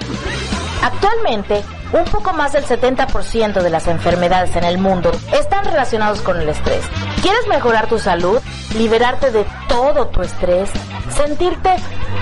Actualmente, 0.83 1.65
un 1.93 2.05
poco 2.05 2.33
más 2.33 2.53
del 2.53 2.65
70% 2.65 3.63
de 3.63 3.71
las 3.71 3.87
enfermedades 3.87 4.55
en 4.57 4.65
el 4.65 4.79
mundo 4.79 5.13
están 5.33 5.65
relacionados 5.65 6.21
con 6.21 6.41
el 6.41 6.49
estrés. 6.49 6.85
¿Quieres 7.23 7.47
mejorar 7.49 7.89
tu 7.89 7.99
salud? 7.99 8.41
¿Liberarte 8.75 9.31
de 9.31 9.45
todo 9.69 10.09
tu 10.09 10.23
estrés? 10.23 10.71
¿Sentirte 11.11 11.71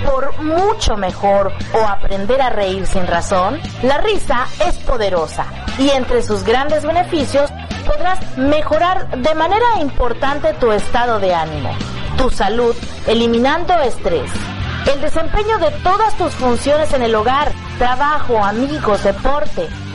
por 0.05 0.41
mucho 0.43 0.97
mejor 0.97 1.53
o 1.73 1.87
aprender 1.87 2.41
a 2.43 2.51
reír 2.51 2.87
sin 2.87 3.07
razón? 3.07 3.59
La 3.83 3.99
risa 3.99 4.47
es 4.67 4.77
poderosa 4.77 5.47
y 5.79 5.91
entre 5.91 6.23
sus 6.23 6.45
grandes 6.45 6.85
beneficios 6.85 7.51
podrás 7.87 8.19
mejorar 8.37 9.11
de 9.19 9.35
manera 9.35 9.81
importante 9.81 10.53
tu 10.55 10.73
estado 10.73 11.21
de 11.21 11.35
ánimo, 11.35 11.71
tu 12.17 12.31
salud, 12.31 12.75
eliminando 13.07 13.75
estrés. 13.83 14.31
El 14.93 15.01
desempeño 15.01 15.59
de 15.59 15.71
todas 15.83 16.17
tus 16.19 16.33
funciones 16.35 16.93
en 16.93 17.03
el 17.03 17.15
hogar, 17.15 17.53
trabajo, 17.79 18.43
amigos, 18.45 19.03
deporte, 19.03 19.69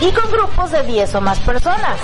y 0.00 0.10
con 0.12 0.30
grupos 0.30 0.70
de 0.70 0.82
10 0.82 1.14
o 1.14 1.20
más 1.20 1.38
personas. 1.40 2.00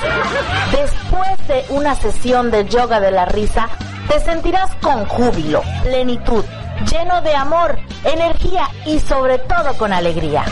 Después 0.70 1.48
de 1.48 1.64
una 1.70 1.94
sesión 1.94 2.50
de 2.50 2.66
yoga 2.66 3.00
de 3.00 3.10
la 3.10 3.24
risa, 3.26 3.68
te 4.08 4.20
sentirás 4.20 4.74
con 4.76 5.04
júbilo, 5.06 5.62
plenitud, 5.82 6.44
lleno 6.90 7.20
de 7.22 7.34
amor, 7.34 7.78
energía 8.04 8.68
y 8.86 9.00
sobre 9.00 9.38
todo 9.38 9.76
con 9.76 9.92
alegría. 9.92 10.44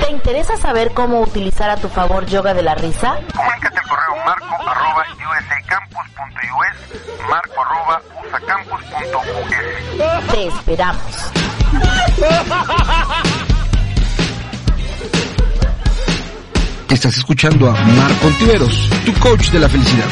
¿Te 0.00 0.10
interesa 0.10 0.56
saber 0.56 0.92
cómo 0.92 1.20
utilizar 1.20 1.70
a 1.70 1.76
tu 1.76 1.88
favor 1.88 2.26
yoga 2.26 2.54
de 2.54 2.62
la 2.62 2.74
risa? 2.74 3.18
Comunícate 3.34 3.78
al 3.78 3.88
correo 3.88 4.16
marco 4.24 4.54
arroba 4.68 5.04
usacampus.us, 5.40 7.28
marco 7.28 7.62
arroba 7.62 8.02
usacampus.us. 8.26 10.32
Te 10.32 10.46
esperamos. 10.46 11.32
Estás 16.90 17.18
escuchando 17.18 17.70
a 17.70 17.74
Marco 17.74 18.26
Ontiveros, 18.26 18.90
tu 19.04 19.12
coach 19.20 19.50
de 19.50 19.60
la 19.60 19.68
felicidad. 19.68 20.06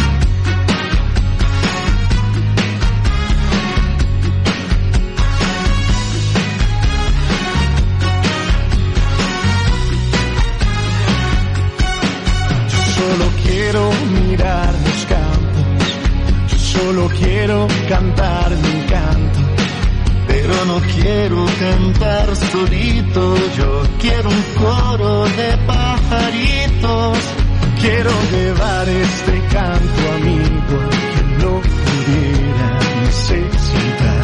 Solo 12.94 13.30
quiero 13.42 13.90
mirar 14.28 14.74
los 14.84 15.06
campos, 15.06 16.56
solo 16.56 17.08
quiero 17.18 17.66
cantar 17.88 18.50
mi 18.50 18.82
canto, 18.86 19.40
pero 20.26 20.64
no 20.66 20.80
quiero 20.94 21.44
cantar 21.58 22.36
solito, 22.36 23.34
yo 23.56 23.82
quiero 24.00 24.28
un 24.28 24.42
coro 24.58 25.24
de 25.24 25.56
pajaritos, 25.66 27.18
quiero 27.80 28.10
llevar 28.30 28.88
este 28.88 29.40
canto 29.52 30.02
amigo 30.16 30.78
que 31.14 31.22
no 31.42 31.60
pudiera 31.60 32.78
necesitar. 33.02 34.22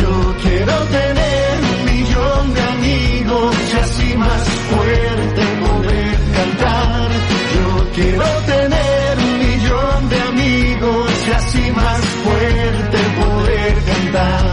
Yo 0.00 0.34
quiero 0.42 0.74
tener 0.98 1.52
un 1.72 1.84
millón 1.92 2.54
de 2.54 2.62
amigos 2.62 3.56
y 3.72 3.78
así 3.78 4.16
más 4.16 4.44
fuerte 4.70 5.42
poder 5.66 6.18
cantar. 6.36 7.08
Yo 7.54 7.90
quiero 7.94 8.24
tener 8.46 9.18
un 9.18 9.38
millón 9.38 10.08
de 10.08 10.20
amigos 10.20 11.10
y 11.28 11.30
así 11.32 11.72
más 11.72 12.00
fuerte 12.24 12.98
poder 13.20 13.74
cantar. 13.84 14.49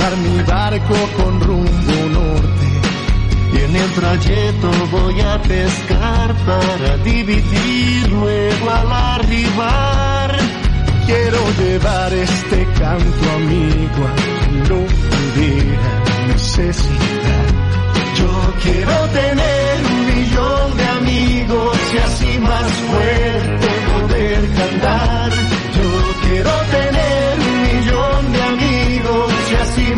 Llevar 0.00 0.16
mi 0.18 0.42
barco 0.42 0.94
con 1.16 1.40
rumbo 1.40 2.08
norte. 2.12 2.66
Y 3.52 3.56
en 3.64 3.76
el 3.76 3.90
trayecto 3.92 4.70
voy 4.90 5.20
a 5.20 5.42
pescar 5.42 6.34
para 6.46 6.96
dividir 6.98 8.08
luego 8.08 8.70
al 8.70 8.92
arribar. 8.92 10.36
Quiero 11.06 11.38
llevar 11.58 12.12
este 12.12 12.64
canto 12.78 13.30
amigo 13.36 14.06
a 14.06 14.68
lo 14.68 14.86
pudiera 14.86 16.02
necesitar. 16.28 17.46
Yo 18.16 18.54
quiero 18.62 18.96
tener 19.08 19.84
un 19.92 20.06
millón 20.06 20.76
de 20.76 20.86
amigos 21.00 21.78
y 21.94 21.98
así 21.98 22.38
más 22.38 22.70
fuerte 22.88 23.68
poder 23.92 24.48
cantar. 24.54 25.30
Yo 25.76 26.28
quiero 26.28 26.50
tener 26.70 27.29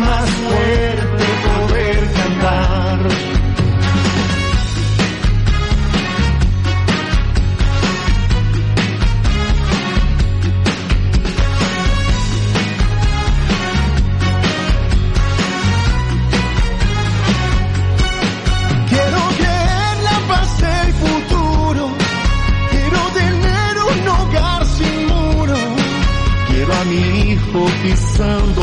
más 0.05 0.29
fuerte 0.29 1.25
poder 1.45 2.11
cantar. 2.13 2.99
Quiero 18.89 19.19
creer 19.37 19.97
la 20.09 20.17
paz 20.27 20.57
del 20.61 20.93
futuro, 21.03 21.89
quiero 22.71 22.99
tener 23.21 23.73
un 23.91 24.07
hogar 24.07 24.65
sin 24.65 25.07
muro, 25.07 25.57
quiero 26.47 26.73
a 26.73 26.83
mi 26.85 27.31
hijo 27.31 27.65
pisando 27.81 28.61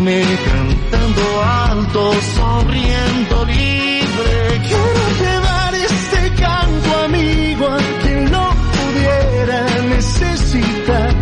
firme, 0.00 0.22
cantando 0.44 1.42
alto, 1.42 2.12
sonriendo 2.36 3.44
libre. 3.44 4.60
Quiero 4.66 5.02
llevar 5.20 5.74
este 5.74 6.42
canto 6.42 6.96
amigo 7.04 7.66
a 7.68 7.78
quien 8.02 8.30
no 8.30 8.50
pudiera 8.76 9.66
necesitar. 9.94 11.14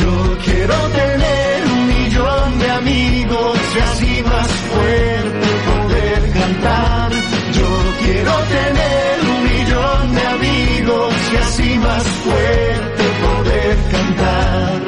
Yo 0.00 0.38
quiero 0.44 0.74
tener 0.74 1.64
un 1.72 1.86
millón 1.88 2.58
de 2.58 2.70
amigos 2.70 3.58
y 3.74 3.78
así 3.78 4.22
más 4.22 4.50
fuerte 4.70 5.48
poder 5.70 6.32
cantar. 6.32 7.10
Yo 7.52 7.70
quiero 8.02 8.32
tener 8.56 9.20
un 9.32 9.40
millón 9.50 10.14
de 10.14 10.26
amigos 10.26 11.14
y 11.32 11.36
así 11.36 11.78
más 11.78 12.02
fuerte 12.02 13.04
poder 13.22 13.76
cantar. 13.90 14.79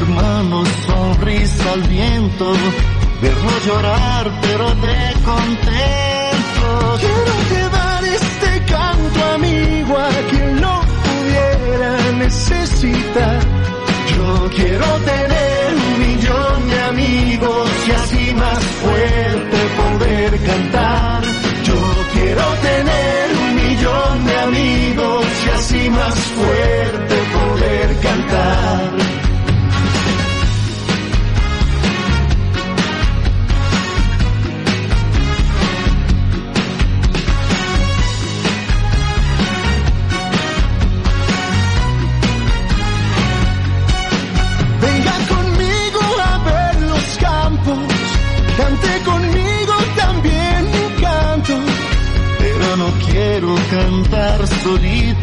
Hermano 0.00 0.64
sonrisa 0.86 1.72
al 1.72 1.82
viento, 1.82 2.52
verlo 3.20 3.50
llorar 3.66 4.30
pero 4.40 4.66
de 4.76 5.12
contento. 5.24 6.98
Quiero 7.00 7.59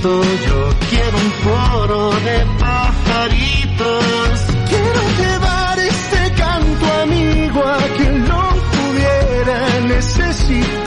yo 0.04 0.70
quiero 0.90 1.18
un 1.18 1.32
coro 1.44 2.12
de 2.12 2.46
pajaritos. 2.60 4.34
Quiero 4.70 5.02
llevar 5.18 5.80
este 5.80 6.32
canto 6.36 6.86
amigo 7.04 7.64
a 7.64 7.78
quien 7.98 8.26
no 8.26 8.50
pudiera 8.76 9.80
necesitar. 9.88 10.87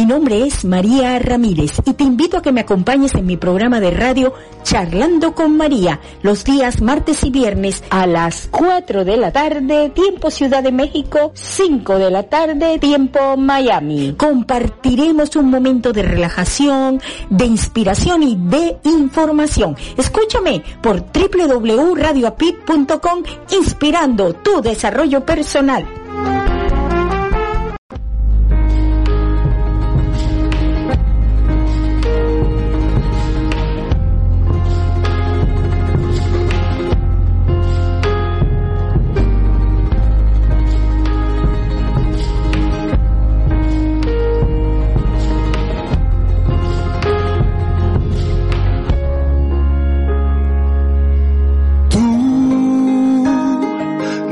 mi 0.00 0.06
nombre 0.06 0.46
es 0.46 0.64
María 0.64 1.18
Ramírez 1.18 1.82
y 1.84 1.92
te 1.92 2.04
invito 2.04 2.38
a 2.38 2.42
que 2.42 2.52
me 2.52 2.62
acompañes 2.62 3.14
en 3.14 3.26
mi 3.26 3.36
programa 3.36 3.80
de 3.80 3.90
radio 3.90 4.32
Charlando 4.62 5.34
con 5.34 5.58
María 5.58 6.00
los 6.22 6.42
días 6.42 6.80
martes 6.80 7.22
y 7.22 7.28
viernes 7.28 7.84
a 7.90 8.06
las 8.06 8.48
4 8.50 9.04
de 9.04 9.18
la 9.18 9.30
tarde, 9.30 9.90
tiempo 9.90 10.30
Ciudad 10.30 10.62
de 10.62 10.72
México, 10.72 11.32
5 11.34 11.98
de 11.98 12.10
la 12.10 12.22
tarde, 12.22 12.78
tiempo 12.78 13.36
Miami. 13.36 14.14
Compartiremos 14.16 15.36
un 15.36 15.50
momento 15.50 15.92
de 15.92 16.02
relajación, 16.02 17.02
de 17.28 17.44
inspiración 17.44 18.22
y 18.22 18.36
de 18.36 18.78
información. 18.84 19.76
Escúchame 19.98 20.62
por 20.82 21.04
www.radioapit.com 21.12 23.22
inspirando 23.50 24.32
tu 24.32 24.62
desarrollo 24.62 25.26
personal. 25.26 25.86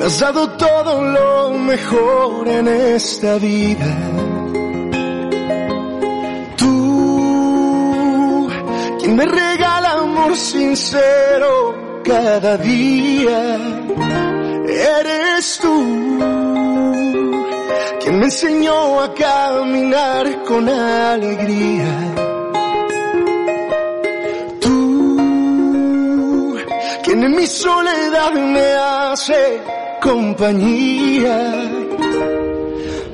Has 0.08 0.20
dado 0.20 0.48
todo 0.56 1.02
lo 1.02 1.50
mejor 1.50 2.48
en 2.48 2.66
esta 2.66 3.36
vida. 3.36 3.92
Tú, 6.56 8.48
quien 9.00 9.16
me 9.16 9.26
regala 9.26 9.90
amor 10.06 10.34
sincero 10.34 12.00
cada 12.02 12.56
día. 12.56 13.58
Eres 14.96 15.58
tú, 15.60 15.76
quien 18.00 18.18
me 18.18 18.24
enseñó 18.24 19.00
a 19.02 19.12
caminar 19.12 20.42
con 20.44 20.70
alegría. 20.70 21.92
Tú, 24.58 26.56
quien 27.04 27.24
en 27.24 27.32
mi 27.36 27.46
soledad 27.46 28.32
me 28.32 28.72
hace 28.72 29.77
compañía. 30.00 31.38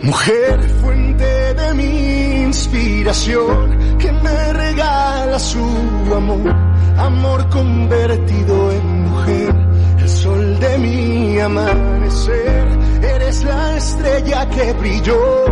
Mujer, 0.03 0.61
fuente 0.81 1.55
de 1.55 1.75
mi 1.75 2.43
inspiración, 2.43 3.99
que 3.99 4.13
me 4.13 4.53
regala 4.53 5.39
su 5.39 5.65
amor, 6.15 6.55
amor 6.99 7.49
convertido 7.49 8.73
en 8.73 9.03
mujer, 9.11 9.55
el 9.99 10.09
sol 10.09 10.61
de 10.61 10.79
mi 10.79 11.39
amanecer. 11.39 12.69
Eres 13.03 13.45
la 13.45 13.77
estrella 13.77 14.49
que 14.51 14.73
brilló 14.75 15.45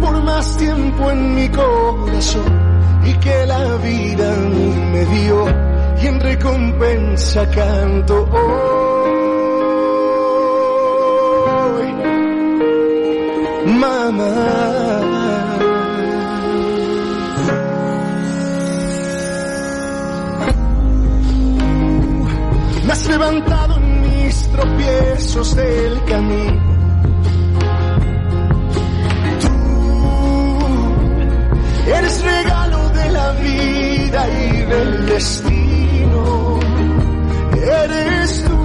por 0.00 0.22
más 0.22 0.56
tiempo 0.56 1.10
en 1.10 1.34
mi 1.34 1.48
corazón 1.48 2.66
y 3.04 3.12
que 3.14 3.46
la 3.46 3.76
vida 3.76 4.34
me 4.92 5.04
dio 5.06 5.44
y 6.02 6.06
en 6.06 6.20
recompensa 6.20 7.48
canto 7.50 8.28
hoy, 8.30 8.85
mamá. 13.66 15.26
Me 22.84 22.92
has 22.92 23.06
levantado 23.06 23.76
en 23.78 24.02
mis 24.02 24.48
tropiezos 24.52 25.56
del 25.56 26.04
camino. 26.04 26.76
Tú 29.40 29.50
eres 31.90 32.22
regalo 32.22 32.88
de 32.90 33.10
la 33.10 33.32
vida 33.32 34.28
y 34.28 34.62
del 34.62 35.06
destino. 35.06 36.60
Eres 37.54 38.44
tú 38.44 38.56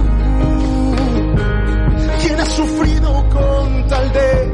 quien 2.22 2.40
has 2.40 2.52
sufrido 2.52 3.28
con 3.30 3.86
tal 3.88 4.12
de 4.12 4.51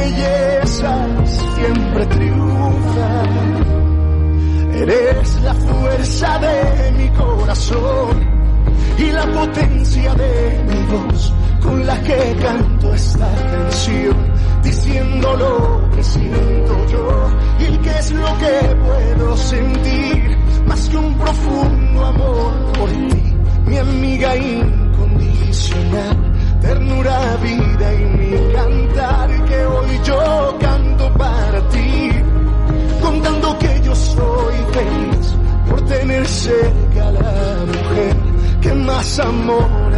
belleza 0.00 0.92
siempre 1.26 2.06
triunfa. 2.06 3.10
Eres 4.74 5.40
la 5.42 5.54
fuerza 5.54 6.38
de 6.38 6.92
mi 6.92 7.08
corazón 7.10 8.14
y 8.98 9.10
la 9.12 9.26
potencia 9.26 10.14
de 10.14 10.64
mi 10.68 10.82
voz 10.92 11.34
con 11.62 11.86
la 11.86 12.00
que 12.02 12.36
canto 12.40 12.94
esta 12.94 13.30
canción, 13.52 14.16
diciendo 14.62 15.36
lo 15.36 15.90
que 15.94 16.02
siento 16.02 16.86
yo 16.86 17.28
y 17.58 17.76
qué 17.78 17.98
es 17.98 18.10
lo 18.12 18.38
que 18.38 18.76
puedo 18.86 19.36
sentir, 19.36 20.38
más 20.66 20.88
que 20.88 20.96
un 20.96 21.14
profundo 21.18 22.06
amor 22.06 22.72
por 22.78 22.88
ti, 22.90 23.34
mi 23.66 23.76
amiga 23.76 24.36
incondicional, 24.36 26.29
ternura, 26.60 27.36
vida 27.42 27.94
y 27.94 28.04
mi 28.04 28.52
cantar 28.52 29.44
que 29.44 29.66
hoy 29.66 30.00
yo 30.04 30.58
canto 30.60 31.12
para 31.14 31.68
ti, 31.68 32.10
contando 33.00 33.58
que 33.58 33.80
yo 33.82 33.94
soy 33.94 34.54
feliz 34.72 35.34
por 35.68 35.80
tener 35.86 36.26
cerca 36.26 37.08
a 37.08 37.12
la 37.12 37.66
mujer 37.66 38.16
que 38.60 38.74
más 38.74 39.18
amor 39.20 39.89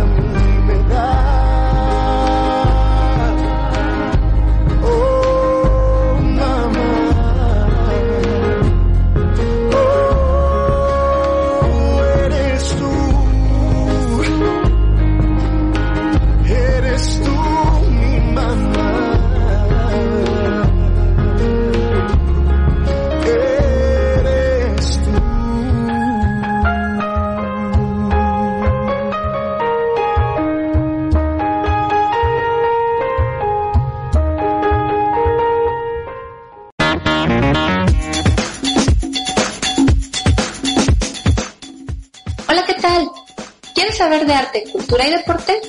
¿Quieres 44.23 44.37
saber 44.37 44.53
de 44.53 44.61
arte, 44.61 44.71
cultura 44.71 45.07
y 45.07 45.11
deporte? 45.11 45.61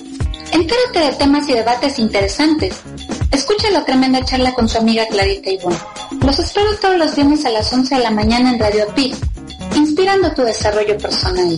Entérate 0.52 1.00
de 1.00 1.14
temas 1.14 1.50
y 1.50 1.54
debates 1.54 1.98
interesantes. 1.98 2.82
Escucha 3.32 3.72
la 3.72 3.84
tremenda 3.84 4.24
charla 4.24 4.54
con 4.54 4.70
su 4.70 4.78
amiga 4.78 5.08
Clarita 5.08 5.50
Ivonne. 5.50 5.78
Los 6.24 6.38
espero 6.38 6.76
todos 6.80 6.98
los 6.98 7.16
viernes 7.16 7.46
a 7.46 7.50
las 7.50 7.74
11 7.74 7.96
de 7.96 8.02
la 8.02 8.12
mañana 8.12 8.52
en 8.52 8.60
Radio 8.60 8.86
PIC, 8.94 9.16
inspirando 9.76 10.34
tu 10.34 10.44
desarrollo 10.44 10.98
personal. 11.00 11.58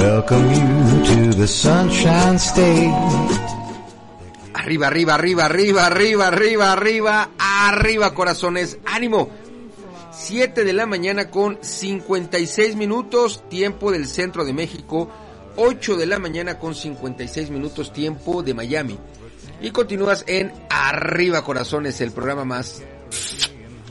Welcome 0.00 1.04
to 1.04 1.34
the 1.36 1.46
Sunshine 1.46 2.38
State. 2.38 2.90
Arriba, 4.54 4.86
arriba, 4.86 5.14
arriba, 5.16 5.44
arriba, 5.44 5.86
arriba, 5.88 6.26
arriba, 6.28 6.72
arriba, 6.72 7.30
arriba, 7.38 8.14
corazones. 8.14 8.78
¡Ánimo! 8.86 9.28
7 10.10 10.64
de 10.64 10.72
la 10.72 10.86
mañana 10.86 11.30
con 11.30 11.58
56 11.60 12.76
minutos, 12.76 13.46
tiempo 13.50 13.92
del 13.92 14.06
centro 14.06 14.46
de 14.46 14.54
México. 14.54 15.10
8 15.56 15.98
de 15.98 16.06
la 16.06 16.18
mañana 16.18 16.58
con 16.58 16.74
56 16.74 17.50
minutos, 17.50 17.92
tiempo 17.92 18.42
de 18.42 18.54
Miami. 18.54 18.98
Y 19.60 19.70
continúas 19.70 20.24
en 20.26 20.50
Arriba, 20.70 21.44
corazones, 21.44 22.00
el 22.00 22.12
programa 22.12 22.46
más 22.46 22.82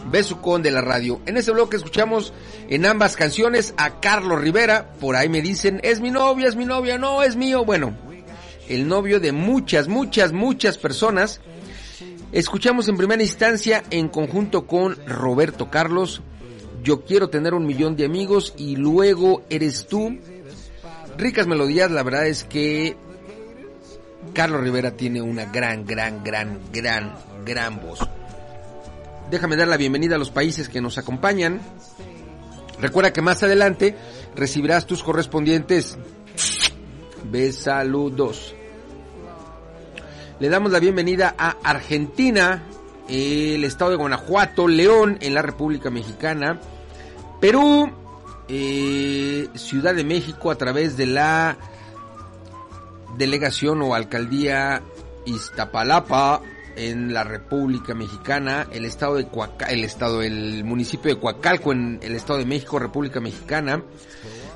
besucón 0.05 0.63
de 0.63 0.71
la 0.71 0.81
radio. 0.81 1.21
En 1.25 1.37
este 1.37 1.51
bloque 1.51 1.77
escuchamos 1.77 2.33
en 2.69 2.85
ambas 2.85 3.15
canciones 3.15 3.73
a 3.77 3.99
Carlos 3.99 4.41
Rivera. 4.41 4.93
Por 4.99 5.15
ahí 5.15 5.29
me 5.29 5.41
dicen, 5.41 5.79
es 5.83 5.99
mi 6.01 6.11
novia, 6.11 6.47
es 6.47 6.55
mi 6.55 6.65
novia, 6.65 6.97
no, 6.97 7.23
es 7.23 7.35
mío. 7.35 7.65
Bueno, 7.65 7.95
el 8.67 8.87
novio 8.87 9.19
de 9.19 9.31
muchas, 9.31 9.87
muchas, 9.87 10.31
muchas 10.31 10.77
personas. 10.77 11.41
Escuchamos 12.31 12.87
en 12.87 12.97
primera 12.97 13.23
instancia 13.23 13.83
en 13.89 14.07
conjunto 14.07 14.67
con 14.67 14.95
Roberto 15.07 15.71
Carlos, 15.71 16.21
Yo 16.83 17.03
quiero 17.03 17.29
tener 17.29 17.53
un 17.53 17.65
millón 17.65 17.97
de 17.97 18.05
amigos 18.05 18.53
y 18.55 18.77
luego 18.77 19.43
eres 19.49 19.87
tú. 19.87 20.17
Ricas 21.17 21.45
melodías, 21.45 21.91
la 21.91 22.03
verdad 22.03 22.27
es 22.27 22.45
que 22.45 22.95
Carlos 24.33 24.61
Rivera 24.61 24.91
tiene 24.91 25.21
una 25.21 25.45
gran, 25.45 25.85
gran, 25.85 26.23
gran, 26.23 26.59
gran, 26.71 27.15
gran 27.45 27.81
voz. 27.81 27.99
Déjame 29.29 29.55
dar 29.55 29.67
la 29.67 29.77
bienvenida 29.77 30.15
a 30.15 30.17
los 30.17 30.31
países 30.31 30.69
que 30.69 30.81
nos 30.81 30.97
acompañan. 30.97 31.61
Recuerda 32.81 33.13
que 33.13 33.21
más 33.21 33.43
adelante 33.43 33.95
recibirás 34.35 34.87
tus 34.87 35.03
correspondientes 35.03 35.99
besaludos. 37.25 38.55
Le 40.39 40.49
damos 40.49 40.71
la 40.71 40.79
bienvenida 40.79 41.35
a 41.37 41.57
Argentina, 41.63 42.63
el 43.07 43.63
estado 43.65 43.91
de 43.91 43.97
Guanajuato, 43.97 44.67
León 44.67 45.19
en 45.21 45.35
la 45.35 45.43
República 45.43 45.91
Mexicana, 45.91 46.59
Perú, 47.39 47.91
eh, 48.47 49.47
Ciudad 49.53 49.93
de 49.93 50.05
México 50.05 50.49
a 50.49 50.55
través 50.55 50.97
de 50.97 51.05
la 51.05 51.55
delegación 53.15 53.79
o 53.83 53.93
alcaldía 53.93 54.81
Iztapalapa 55.25 56.41
en 56.75 57.13
la 57.13 57.23
República 57.23 57.93
Mexicana, 57.93 58.67
el 58.71 58.85
estado 58.85 59.15
de 59.15 59.27
Coaca- 59.27 59.67
el 59.67 59.83
estado, 59.83 60.21
el 60.21 60.63
municipio 60.63 61.13
de 61.13 61.19
Coacalco 61.19 61.71
en 61.71 61.99
el 62.01 62.15
estado 62.15 62.39
de 62.39 62.45
México, 62.45 62.79
República 62.79 63.19
Mexicana, 63.19 63.83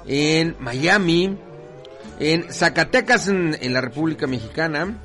en 0.06 0.56
Miami, 0.60 1.38
en 2.20 2.52
Zacatecas 2.52 3.28
en, 3.28 3.74
la 3.74 3.82
República 3.82 4.28
Mexicana, 4.28 5.00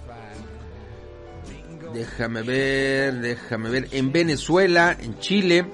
déjame 1.95 2.43
ver, 2.43 3.15
déjame 3.15 3.71
ver, 3.71 3.89
en 3.93 4.13
Venezuela, 4.13 4.97
en 5.01 5.19
Chile, 5.19 5.67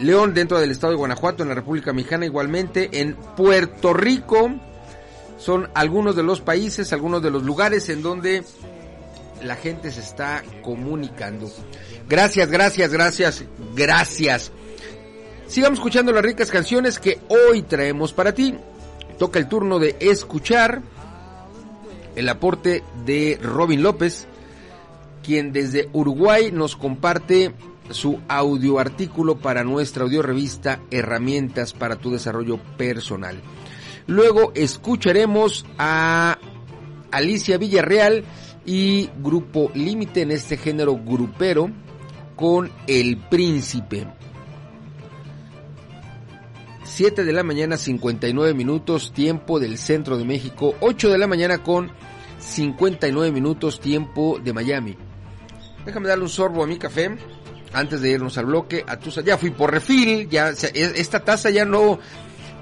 León 0.00 0.32
dentro 0.34 0.58
del 0.58 0.70
estado 0.70 0.92
de 0.92 0.98
Guanajuato 0.98 1.42
en 1.42 1.50
la 1.50 1.54
República 1.54 1.92
Mexicana 1.92 2.26
igualmente, 2.26 3.00
en 3.00 3.14
Puerto 3.36 3.92
Rico, 3.92 4.50
son 5.38 5.68
algunos 5.74 6.16
de 6.16 6.22
los 6.22 6.40
países, 6.40 6.92
algunos 6.92 7.22
de 7.22 7.30
los 7.30 7.42
lugares 7.42 7.88
en 7.88 8.02
donde 8.02 8.42
la 9.42 9.56
gente 9.56 9.90
se 9.90 10.00
está 10.00 10.42
comunicando. 10.62 11.50
Gracias, 12.08 12.50
gracias, 12.50 12.92
gracias, 12.92 13.44
gracias. 13.74 14.52
Sigamos 15.46 15.78
escuchando 15.78 16.12
las 16.12 16.24
ricas 16.24 16.50
canciones 16.50 16.98
que 16.98 17.18
hoy 17.28 17.62
traemos 17.62 18.12
para 18.12 18.32
ti. 18.32 18.54
Toca 19.18 19.38
el 19.38 19.48
turno 19.48 19.78
de 19.78 19.96
escuchar 20.00 20.82
el 22.16 22.28
aporte 22.28 22.82
de 23.04 23.38
Robin 23.40 23.82
López, 23.82 24.26
quien 25.22 25.52
desde 25.52 25.88
Uruguay 25.92 26.50
nos 26.50 26.76
comparte 26.76 27.54
su 27.90 28.20
audio 28.28 28.78
artículo 28.78 29.38
para 29.38 29.62
nuestra 29.62 30.04
audio 30.04 30.22
revista 30.22 30.80
Herramientas 30.90 31.72
para 31.72 31.96
tu 31.96 32.10
desarrollo 32.10 32.58
personal. 32.76 33.40
Luego 34.06 34.52
escucharemos 34.54 35.64
a 35.78 36.38
Alicia 37.10 37.58
Villarreal 37.58 38.24
y 38.66 39.08
Grupo 39.22 39.70
Límite 39.74 40.22
en 40.22 40.32
este 40.32 40.56
género 40.56 40.96
grupero 40.96 41.70
con 42.34 42.70
El 42.86 43.16
Príncipe. 43.16 44.06
7 46.84 47.24
de 47.24 47.32
la 47.32 47.42
mañana 47.42 47.76
59 47.76 48.54
minutos 48.54 49.12
tiempo 49.12 49.60
del 49.60 49.78
centro 49.78 50.18
de 50.18 50.24
México, 50.24 50.74
8 50.80 51.10
de 51.10 51.18
la 51.18 51.26
mañana 51.26 51.58
con 51.62 51.90
59 52.38 53.32
minutos 53.32 53.80
tiempo 53.80 54.38
de 54.42 54.52
Miami. 54.52 54.96
Déjame 55.84 56.08
darle 56.08 56.24
un 56.24 56.30
sorbo 56.30 56.64
a 56.64 56.66
mi 56.66 56.78
café 56.78 57.16
antes 57.72 58.00
de 58.00 58.10
irnos 58.10 58.38
al 58.38 58.46
bloque. 58.46 58.84
A 58.86 58.98
tu, 58.98 59.10
ya 59.10 59.38
fui 59.38 59.50
por 59.50 59.70
refil, 59.70 60.28
ya 60.28 60.50
e- 60.50 60.92
esta 60.96 61.20
taza 61.20 61.50
ya 61.50 61.64
no 61.64 61.98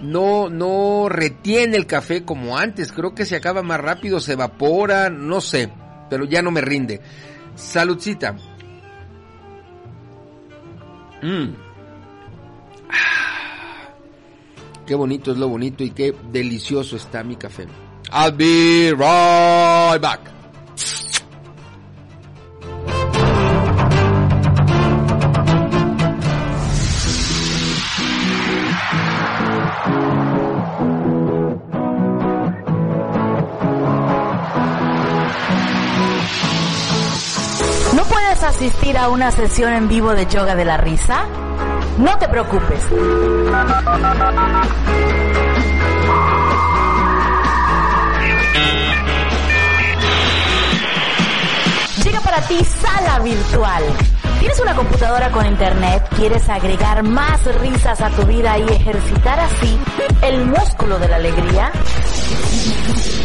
no 0.00 0.50
no 0.50 1.08
retiene 1.08 1.76
el 1.76 1.86
café 1.86 2.24
como 2.24 2.58
antes, 2.58 2.92
creo 2.92 3.14
que 3.14 3.24
se 3.24 3.36
acaba 3.36 3.62
más 3.62 3.80
rápido, 3.80 4.20
se 4.20 4.32
evapora, 4.32 5.08
no 5.08 5.40
sé, 5.40 5.70
pero 6.14 6.26
ya 6.26 6.40
no 6.42 6.52
me 6.52 6.60
rinde. 6.60 7.00
Saludcita. 7.56 8.36
Mm. 11.20 11.54
Ah. 12.88 13.88
Qué 14.86 14.94
bonito 14.94 15.32
es 15.32 15.38
lo 15.38 15.48
bonito 15.48 15.82
y 15.82 15.90
qué 15.90 16.14
delicioso 16.30 16.94
está 16.94 17.24
mi 17.24 17.34
café. 17.34 17.66
I'll 18.12 18.30
be 18.30 18.92
right 18.92 20.00
back. 20.00 20.20
¿No 38.44 38.50
puedes 38.50 38.62
asistir 38.62 38.98
a 38.98 39.08
una 39.08 39.30
sesión 39.30 39.72
en 39.72 39.88
vivo 39.88 40.14
de 40.14 40.26
yoga 40.26 40.54
de 40.54 40.66
la 40.66 40.76
risa? 40.76 41.24
No 41.96 42.18
te 42.18 42.28
preocupes. 42.28 42.90
Llega 52.04 52.20
para 52.20 52.42
ti 52.42 52.62
Sala 52.62 53.18
Virtual. 53.20 53.82
¿Tienes 54.44 54.60
una 54.60 54.76
computadora 54.76 55.30
con 55.30 55.46
internet? 55.46 56.06
¿Quieres 56.16 56.46
agregar 56.50 57.02
más 57.02 57.42
risas 57.62 57.98
a 58.02 58.10
tu 58.10 58.26
vida 58.26 58.58
y 58.58 58.62
ejercitar 58.74 59.40
así 59.40 59.80
el 60.20 60.44
músculo 60.44 60.98
de 60.98 61.08
la 61.08 61.16
alegría? 61.16 61.72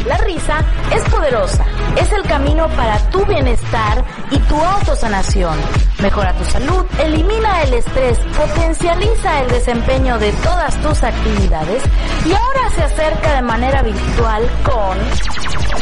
La 0.08 0.16
risa 0.20 0.64
es 0.96 1.04
poderosa, 1.10 1.66
es 1.98 2.10
el 2.14 2.24
camino 2.24 2.70
para 2.70 2.98
tu 3.10 3.26
bienestar 3.26 4.02
y 4.32 4.40
tu 4.40 4.56
autosanación. 4.56 5.60
Mejora 6.02 6.34
tu 6.38 6.46
salud, 6.46 6.86
elimina 7.04 7.64
el 7.64 7.74
estrés, 7.74 8.18
potencializa 8.38 9.42
el 9.42 9.50
desempeño 9.50 10.18
de 10.20 10.32
todas 10.32 10.74
tus 10.82 11.04
actividades 11.04 11.84
y 12.26 12.32
ahora 12.32 12.70
se 12.74 12.84
acerca 12.84 13.36
de 13.36 13.42
manera 13.42 13.82
virtual 13.82 14.50
con 14.64 14.98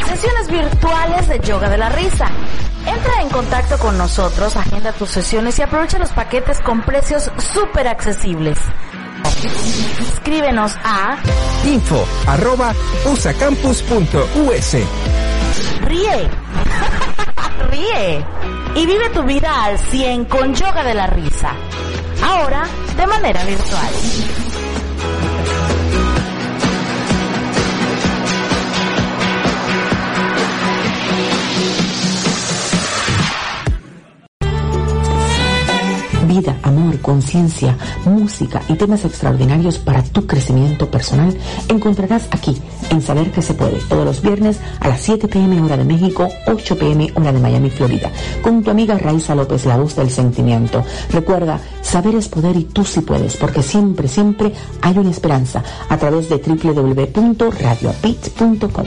sesiones 0.04 0.48
virtuales 0.50 1.28
de 1.28 1.38
yoga 1.38 1.68
de 1.68 1.78
la 1.78 1.90
risa. 1.90 2.28
Entra 2.88 3.20
en 3.20 3.28
contacto 3.28 3.78
con 3.78 3.98
nosotros, 3.98 4.56
agenda 4.56 4.92
tus 4.92 5.10
sesiones 5.10 5.58
y 5.58 5.62
aprovecha 5.62 5.98
los 5.98 6.10
paquetes 6.10 6.58
con 6.60 6.80
precios 6.82 7.30
súper 7.52 7.86
accesibles. 7.86 8.58
Escríbenos 10.14 10.74
a 10.82 11.18
Info 11.66 12.06
arroba 12.26 12.74
usacampus.us. 13.04 14.76
Ríe. 15.82 16.30
Ríe. 17.70 18.24
Y 18.74 18.86
vive 18.86 19.10
tu 19.10 19.22
vida 19.22 19.64
al 19.64 19.78
100 19.78 20.24
con 20.24 20.54
yoga 20.54 20.82
de 20.82 20.94
la 20.94 21.06
risa. 21.06 21.52
Ahora 22.22 22.64
de 22.96 23.06
manera 23.06 23.44
virtual. 23.44 23.92
Amor, 36.62 37.00
conciencia, 37.00 37.76
música 38.04 38.62
y 38.68 38.74
temas 38.74 39.04
extraordinarios 39.04 39.78
para 39.78 40.04
tu 40.04 40.24
crecimiento 40.24 40.88
personal 40.88 41.36
encontrarás 41.68 42.28
aquí 42.30 42.56
en 42.90 43.02
Saber 43.02 43.32
que 43.32 43.42
se 43.42 43.54
puede 43.54 43.80
todos 43.88 44.04
los 44.04 44.22
viernes 44.22 44.60
a 44.78 44.86
las 44.88 45.00
7 45.00 45.26
pm 45.26 45.60
hora 45.60 45.76
de 45.76 45.84
México, 45.84 46.28
8 46.46 46.78
pm 46.78 47.12
hora 47.16 47.32
de 47.32 47.40
Miami, 47.40 47.70
Florida, 47.70 48.12
con 48.40 48.62
tu 48.62 48.70
amiga 48.70 48.96
Raiza 48.98 49.34
López, 49.34 49.66
la 49.66 49.78
voz 49.78 49.96
del 49.96 50.10
sentimiento. 50.10 50.84
Recuerda, 51.10 51.58
saber 51.82 52.14
es 52.14 52.28
poder 52.28 52.56
y 52.56 52.62
tú 52.64 52.84
sí 52.84 53.00
puedes, 53.00 53.36
porque 53.36 53.64
siempre, 53.64 54.06
siempre 54.06 54.52
hay 54.80 54.96
una 54.96 55.10
esperanza 55.10 55.64
a 55.88 55.96
través 55.96 56.28
de 56.28 56.36
www.radioapit.com. 56.36 58.86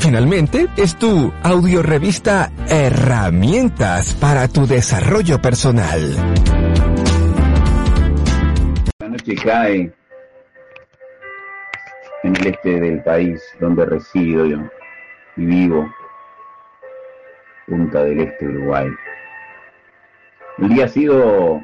Finalmente, 0.00 0.66
es 0.78 0.96
tu 0.96 1.30
audiorevista 1.42 2.50
Herramientas 2.70 4.14
para 4.14 4.48
tu 4.48 4.66
desarrollo 4.66 5.42
personal. 5.42 6.00
Noche 9.06 9.34
cae 9.44 9.92
en 12.22 12.36
el 12.36 12.46
este 12.46 12.80
del 12.80 13.02
país 13.02 13.42
donde 13.60 13.84
resido 13.84 14.46
yo 14.46 14.58
y 15.36 15.44
vivo, 15.44 15.86
Punta 17.66 18.02
del 18.02 18.20
Este, 18.20 18.46
Uruguay. 18.46 18.88
El 20.58 20.68
día 20.70 20.86
ha 20.86 20.88
sido 20.88 21.60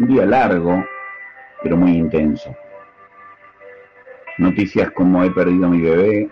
un 0.00 0.08
día 0.08 0.26
largo, 0.26 0.84
pero 1.62 1.76
muy 1.76 1.92
intenso. 1.92 2.54
Noticias 4.38 4.90
como 4.90 5.22
he 5.22 5.30
perdido 5.30 5.68
mi 5.70 5.80
bebé, 5.80 6.28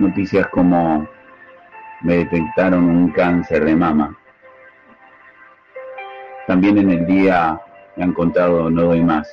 noticias 0.00 0.48
como 0.48 1.08
me 2.00 2.16
detectaron 2.16 2.84
un 2.84 3.10
cáncer 3.12 3.64
de 3.64 3.76
mama. 3.76 4.18
También 6.48 6.78
en 6.78 6.90
el 6.90 7.06
día 7.06 7.60
me 7.94 8.02
han 8.02 8.12
contado 8.12 8.68
no 8.70 8.82
doy 8.82 9.04
más, 9.04 9.32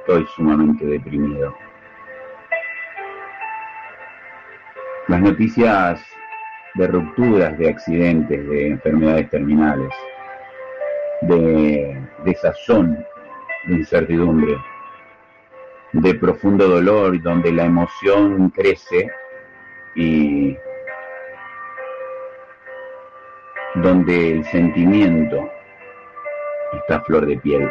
estoy 0.00 0.26
sumamente 0.34 0.84
deprimido. 0.84 1.54
Las 5.06 5.20
noticias 5.20 6.02
de 6.74 6.86
rupturas, 6.88 7.56
de 7.58 7.68
accidentes, 7.68 8.48
de 8.48 8.68
enfermedades 8.70 9.30
terminales, 9.30 9.92
de 11.22 11.96
desazón, 12.24 13.04
de 13.66 13.74
incertidumbre, 13.74 14.56
de 15.92 16.14
profundo 16.14 16.68
dolor, 16.68 17.20
donde 17.22 17.52
la 17.52 17.64
emoción 17.64 18.50
crece 18.50 19.10
y 19.94 20.56
donde 23.74 24.32
el 24.32 24.44
sentimiento 24.46 25.50
está 26.72 26.96
a 26.96 27.04
flor 27.04 27.26
de 27.26 27.38
piel. 27.38 27.70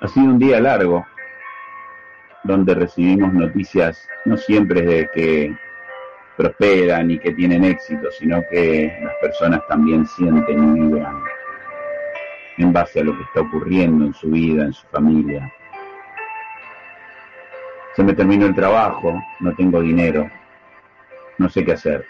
Ha 0.00 0.08
sido 0.08 0.26
un 0.26 0.38
día 0.38 0.60
largo, 0.60 1.04
donde 2.44 2.74
recibimos 2.74 3.32
noticias 3.32 4.08
no 4.24 4.36
siempre 4.36 4.82
de 4.82 5.08
que 5.12 5.56
prosperan 6.36 7.10
y 7.10 7.18
que 7.18 7.32
tienen 7.32 7.64
éxito, 7.64 8.10
sino 8.12 8.42
que 8.50 8.96
las 9.02 9.14
personas 9.20 9.60
también 9.68 10.06
sienten 10.06 10.76
y 10.76 10.80
vibran 10.80 11.22
en 12.58 12.72
base 12.72 13.00
a 13.00 13.04
lo 13.04 13.16
que 13.16 13.22
está 13.24 13.40
ocurriendo 13.40 14.04
en 14.04 14.14
su 14.14 14.30
vida, 14.30 14.64
en 14.64 14.72
su 14.72 14.86
familia. 14.88 15.52
Se 17.98 18.04
me 18.04 18.14
terminó 18.14 18.46
el 18.46 18.54
trabajo, 18.54 19.20
no 19.40 19.52
tengo 19.56 19.80
dinero, 19.80 20.30
no 21.36 21.48
sé 21.48 21.64
qué 21.64 21.72
hacer. 21.72 22.06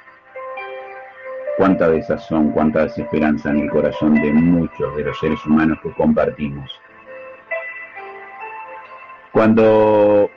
Cuánta 1.56 1.88
desazón, 1.88 2.50
cuánta 2.50 2.82
desesperanza 2.82 3.48
en 3.48 3.60
el 3.60 3.70
corazón 3.70 4.16
de 4.16 4.30
muchos 4.30 4.94
de 4.98 5.04
los 5.04 5.18
seres 5.18 5.42
humanos 5.46 5.78
que 5.82 5.90
compartimos. 5.92 6.70
Cuando 9.32 10.28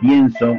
pienso, 0.00 0.58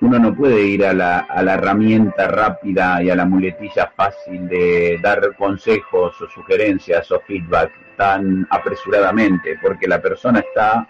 uno 0.00 0.18
no 0.20 0.36
puede 0.36 0.66
ir 0.66 0.86
a 0.86 0.92
la, 0.92 1.18
a 1.18 1.42
la 1.42 1.54
herramienta 1.54 2.28
rápida 2.28 3.02
y 3.02 3.10
a 3.10 3.16
la 3.16 3.24
muletilla 3.24 3.92
fácil 3.96 4.46
de 4.48 5.00
dar 5.02 5.34
consejos 5.36 6.14
o 6.22 6.28
sugerencias 6.28 7.10
o 7.10 7.18
feedback 7.26 7.72
tan 7.96 8.46
apresuradamente, 8.50 9.58
porque 9.60 9.88
la 9.88 10.00
persona 10.00 10.38
está 10.38 10.86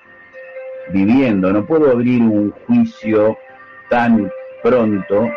viviendo. 0.91 1.53
No 1.53 1.65
puedo 1.65 1.91
abrir 1.91 2.23
un 2.23 2.51
juicio 2.67 3.39
tan 3.89 4.31
pronto 4.63 5.29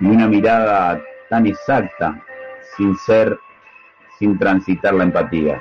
y 0.00 0.06
una 0.06 0.28
mirada 0.28 1.00
tan 1.28 1.46
exacta 1.46 2.18
sin 2.76 2.96
ser, 2.96 3.38
sin 4.18 4.38
transitar 4.38 4.94
la 4.94 5.04
empatía. 5.04 5.60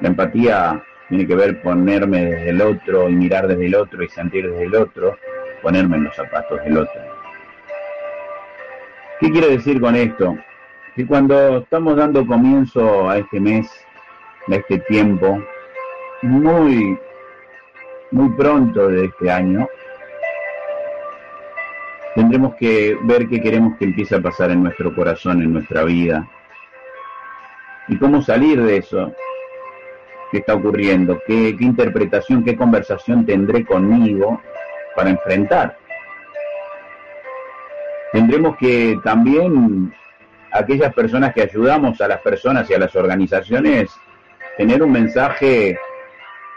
La 0.00 0.08
empatía 0.08 0.82
tiene 1.08 1.26
que 1.26 1.34
ver 1.34 1.62
ponerme 1.62 2.24
desde 2.24 2.50
el 2.50 2.60
otro 2.62 3.08
y 3.08 3.14
mirar 3.14 3.48
desde 3.48 3.66
el 3.66 3.74
otro 3.74 4.02
y 4.02 4.08
sentir 4.08 4.48
desde 4.50 4.64
el 4.64 4.74
otro, 4.74 5.18
ponerme 5.62 5.96
en 5.96 6.04
los 6.04 6.16
zapatos 6.16 6.62
del 6.64 6.78
otro. 6.78 7.00
¿Qué 9.20 9.30
quiero 9.30 9.48
decir 9.48 9.80
con 9.80 9.96
esto? 9.96 10.38
Que 10.96 11.06
cuando 11.06 11.58
estamos 11.58 11.96
dando 11.96 12.26
comienzo 12.26 13.10
a 13.10 13.18
este 13.18 13.38
mes, 13.38 13.68
a 14.48 14.54
este 14.54 14.78
tiempo, 14.78 15.42
muy, 16.22 16.98
muy 18.10 18.30
pronto 18.30 18.88
de 18.88 19.06
este 19.06 19.30
año, 19.30 19.68
tendremos 22.14 22.54
que 22.56 22.96
ver 23.04 23.28
qué 23.28 23.40
queremos 23.40 23.76
que 23.78 23.86
empiece 23.86 24.16
a 24.16 24.20
pasar 24.20 24.50
en 24.50 24.62
nuestro 24.62 24.94
corazón, 24.94 25.42
en 25.42 25.52
nuestra 25.52 25.84
vida, 25.84 26.28
y 27.88 27.96
cómo 27.98 28.22
salir 28.22 28.62
de 28.62 28.78
eso 28.78 29.12
que 30.30 30.38
está 30.38 30.54
ocurriendo, 30.54 31.20
qué, 31.26 31.56
qué 31.56 31.64
interpretación, 31.64 32.44
qué 32.44 32.56
conversación 32.56 33.26
tendré 33.26 33.64
conmigo 33.64 34.40
para 34.94 35.10
enfrentar. 35.10 35.76
Tendremos 38.12 38.56
que 38.56 38.98
también, 39.04 39.92
aquellas 40.52 40.92
personas 40.94 41.32
que 41.32 41.42
ayudamos 41.42 42.00
a 42.00 42.08
las 42.08 42.20
personas 42.20 42.68
y 42.70 42.74
a 42.74 42.78
las 42.78 42.94
organizaciones, 42.94 43.90
tener 44.56 44.82
un 44.82 44.92
mensaje 44.92 45.78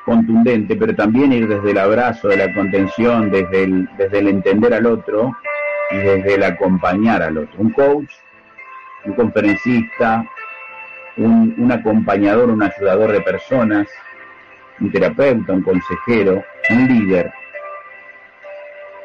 contundente, 0.05 0.75
pero 0.75 0.95
también 0.95 1.31
ir 1.33 1.47
desde 1.47 1.71
el 1.71 1.77
abrazo, 1.77 2.27
de 2.27 2.37
la 2.37 2.53
contención, 2.53 3.31
desde 3.31 3.63
el, 3.63 3.89
desde 3.97 4.19
el 4.19 4.27
entender 4.27 4.73
al 4.73 4.85
otro 4.85 5.31
y 5.91 5.97
desde 5.97 6.35
el 6.35 6.43
acompañar 6.43 7.21
al 7.21 7.37
otro. 7.37 7.59
Un 7.59 7.71
coach, 7.71 8.11
un 9.05 9.13
conferencista, 9.13 10.25
un, 11.17 11.55
un 11.57 11.71
acompañador, 11.71 12.49
un 12.49 12.63
ayudador 12.63 13.11
de 13.11 13.21
personas, 13.21 13.87
un 14.79 14.91
terapeuta, 14.91 15.53
un 15.53 15.61
consejero, 15.61 16.43
un 16.69 16.87
líder, 16.87 17.31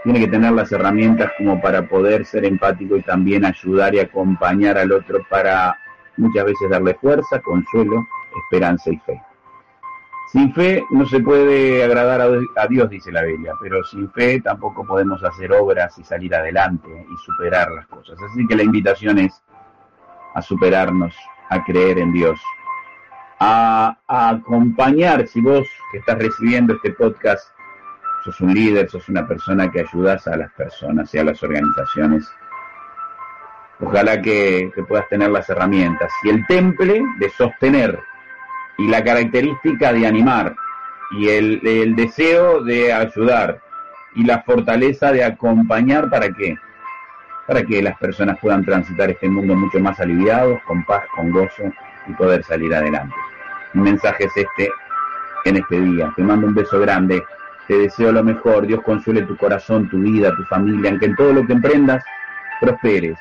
tiene 0.05 0.21
que 0.21 0.29
tener 0.29 0.53
las 0.53 0.73
herramientas 0.73 1.31
como 1.37 1.61
para 1.61 1.83
poder 1.83 2.25
ser 2.25 2.45
empático 2.45 2.97
y 2.97 3.03
también 3.03 3.45
ayudar 3.45 3.95
y 3.95 4.01
acompañar 4.01 4.79
al 4.79 4.93
otro 4.93 5.19
para 5.29 5.77
muchas 6.17 6.47
veces 6.47 6.71
darle 6.71 6.95
fuerza, 6.95 7.41
consuelo, 7.41 8.07
esperanza 8.43 8.91
y 8.91 8.97
fe. 8.99 9.21
Sin 10.33 10.53
fe 10.53 10.85
no 10.91 11.07
se 11.07 11.21
puede 11.21 11.83
agradar 11.83 12.21
a 12.21 12.67
Dios, 12.67 12.91
dice 12.91 13.11
la 13.11 13.23
Biblia, 13.23 13.55
pero 13.63 13.83
sin 13.83 14.11
fe 14.11 14.43
tampoco 14.43 14.85
podemos 14.87 15.25
hacer 15.25 15.51
obras 15.53 15.99
y 15.99 16.05
salir 16.05 16.35
adelante 16.35 16.89
y 17.11 17.17
superar 17.25 17.71
las 17.71 17.87
cosas. 17.87 18.19
Así 18.23 18.47
que 18.47 18.55
la 18.55 18.63
invitación 18.63 19.19
es 19.19 19.43
a 20.35 20.43
superarnos, 20.43 21.15
a 21.49 21.65
creer 21.65 21.99
en 21.99 22.13
Dios, 22.13 22.39
a, 23.41 23.97
acompañar, 24.07 25.27
si 25.27 25.41
vos 25.41 25.67
que 25.91 25.99
estás 25.99 26.19
recibiendo 26.19 26.75
este 26.75 26.93
podcast, 26.93 27.49
sos 28.23 28.39
un 28.43 28.53
líder, 28.53 28.91
sos 28.91 29.09
una 29.09 29.27
persona 29.27 29.71
que 29.71 29.81
ayudas 29.81 30.27
a 30.27 30.37
las 30.37 30.53
personas 30.53 31.15
y 31.15 31.19
a 31.19 31.25
las 31.25 31.43
organizaciones. 31.43 32.31
Ojalá 33.81 34.21
que 34.21 34.71
puedas 34.87 35.09
tener 35.09 35.31
las 35.31 35.49
herramientas 35.49 36.13
y 36.25 36.29
el 36.29 36.47
temple 36.47 37.03
de 37.19 37.31
sostener 37.31 37.99
y 38.79 38.87
la 38.87 39.03
característica 39.03 39.93
de 39.93 40.07
animar 40.07 40.55
y 41.11 41.29
el, 41.29 41.97
deseo 41.97 42.63
de 42.63 42.93
ayudar 42.93 43.61
y 44.15 44.25
la 44.25 44.43
fortaleza 44.43 45.13
de 45.13 45.25
acompañar 45.25 46.09
para 46.09 46.31
qué? 46.31 46.57
Para 47.47 47.63
que 47.63 47.83
las 47.83 47.99
personas 47.99 48.39
puedan 48.41 48.65
transitar 48.65 49.11
este 49.11 49.29
mundo 49.29 49.55
mucho 49.55 49.81
más 49.81 49.99
aliviados, 50.01 50.61
con 50.67 50.85
paz, 50.85 51.05
con 51.15 51.31
gozo 51.31 51.65
y 52.07 52.13
poder 52.13 52.45
salir 52.45 52.75
adelante. 52.75 53.15
Mi 53.75 53.83
mensaje 53.83 54.25
es 54.25 54.37
este 54.37 54.71
en 55.45 55.57
este 55.57 55.81
día. 55.81 56.13
Te 56.15 56.23
mando 56.23 56.47
un 56.47 56.55
beso 56.55 56.79
grande, 56.81 57.23
te 57.67 57.79
deseo 57.79 58.13
lo 58.13 58.23
mejor, 58.23 58.67
Dios 58.67 58.83
consuele 58.83 59.23
tu 59.23 59.37
corazón, 59.37 59.89
tu 59.89 59.99
vida, 59.99 60.35
tu 60.37 60.45
familia, 60.45 60.91
aunque 60.91 61.07
en 61.07 61.17
todo 61.17 61.33
lo 61.33 61.47
que 61.47 61.55
emprendas 61.55 62.05
prosperes. 62.61 63.19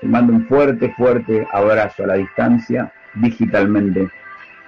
Te 0.00 0.08
mando 0.08 0.32
un 0.32 0.46
fuerte, 0.46 0.92
fuerte 0.96 1.46
abrazo 1.52 2.04
a 2.04 2.08
la 2.08 2.14
distancia, 2.14 2.92
digitalmente, 3.14 4.10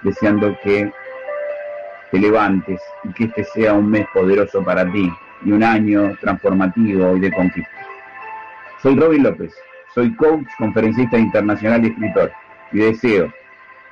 deseando 0.05 0.57
que 0.63 0.89
te 2.11 2.19
levantes 2.19 2.81
y 3.03 3.13
que 3.13 3.25
este 3.25 3.43
sea 3.43 3.73
un 3.73 3.89
mes 3.89 4.05
poderoso 4.13 4.63
para 4.63 4.89
ti 4.91 5.11
y 5.43 5.51
un 5.51 5.63
año 5.63 6.15
transformativo 6.21 7.17
y 7.17 7.19
de 7.19 7.31
conquista. 7.31 7.71
Soy 8.81 8.95
Robin 8.95 9.23
López, 9.23 9.53
soy 9.93 10.15
coach, 10.15 10.47
conferencista 10.57 11.17
internacional 11.17 11.83
y 11.83 11.87
escritor 11.89 12.31
y 12.71 12.79
deseo 12.79 13.33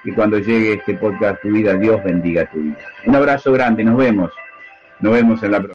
que 0.04 0.14
cuando 0.14 0.38
llegue 0.38 0.74
este 0.74 0.94
podcast 0.96 1.38
a 1.38 1.42
tu 1.42 1.50
vida, 1.50 1.74
Dios 1.76 2.04
bendiga 2.04 2.46
tu 2.46 2.60
vida. 2.60 2.78
Un 3.06 3.16
abrazo 3.16 3.52
grande, 3.54 3.84
nos 3.84 3.98
vemos. 3.98 4.32
Nos 5.00 5.14
vemos 5.14 5.42
en 5.44 5.52
la 5.52 5.58
próxima. 5.58 5.73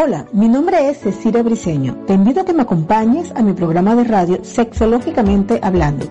Hola, 0.00 0.26
mi 0.32 0.48
nombre 0.48 0.90
es 0.90 0.98
Cecilia 0.98 1.42
Briseño. 1.42 2.04
Te 2.06 2.14
invito 2.14 2.42
a 2.42 2.44
que 2.44 2.54
me 2.54 2.62
acompañes 2.62 3.32
a 3.34 3.42
mi 3.42 3.52
programa 3.52 3.96
de 3.96 4.04
radio 4.04 4.38
Sexológicamente 4.44 5.58
Hablando, 5.60 6.06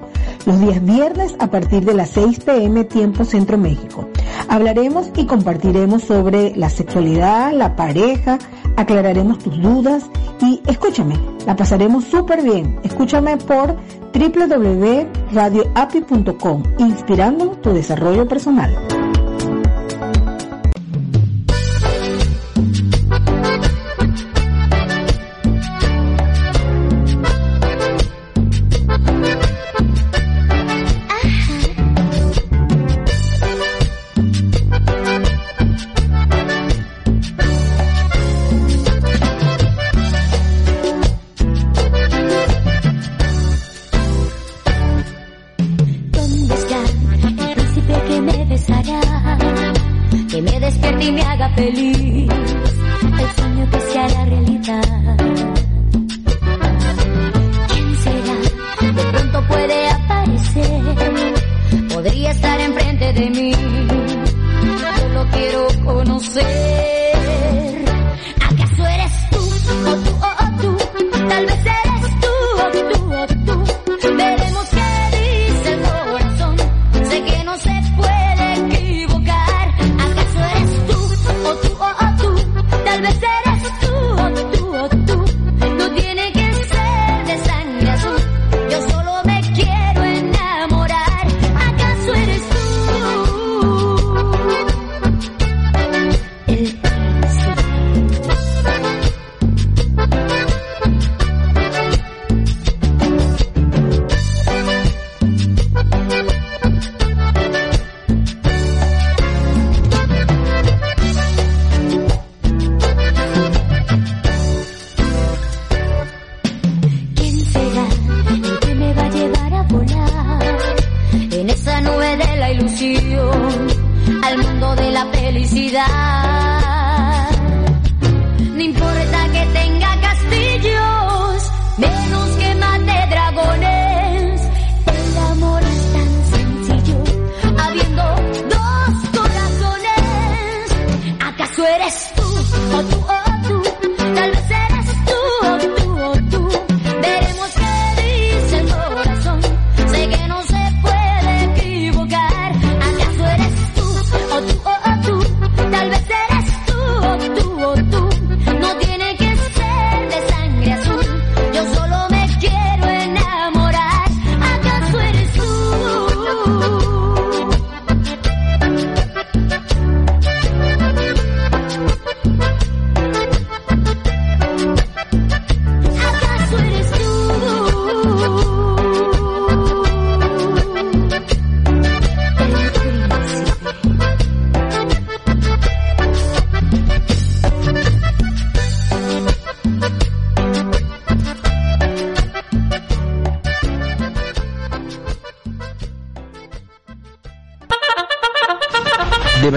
los 0.45 0.59
días 0.59 0.83
viernes 0.83 1.37
a 1.39 1.47
partir 1.47 1.85
de 1.85 1.93
las 1.93 2.09
6 2.09 2.41
pm 2.41 2.83
tiempo 2.83 3.23
Centro 3.23 3.57
México. 3.57 4.09
Hablaremos 4.49 5.09
y 5.15 5.25
compartiremos 5.25 6.03
sobre 6.03 6.53
la 6.57 6.69
sexualidad, 6.69 7.53
la 7.53 7.77
pareja, 7.77 8.37
aclararemos 8.75 9.39
tus 9.39 9.57
dudas 9.61 10.03
y 10.41 10.61
escúchame, 10.67 11.15
la 11.45 11.55
pasaremos 11.55 12.03
súper 12.03 12.43
bien. 12.43 12.81
Escúchame 12.83 13.37
por 13.37 13.77
www.radioapi.com, 14.13 16.63
inspirando 16.79 17.51
tu 17.51 17.71
desarrollo 17.71 18.27
personal. 18.27 18.75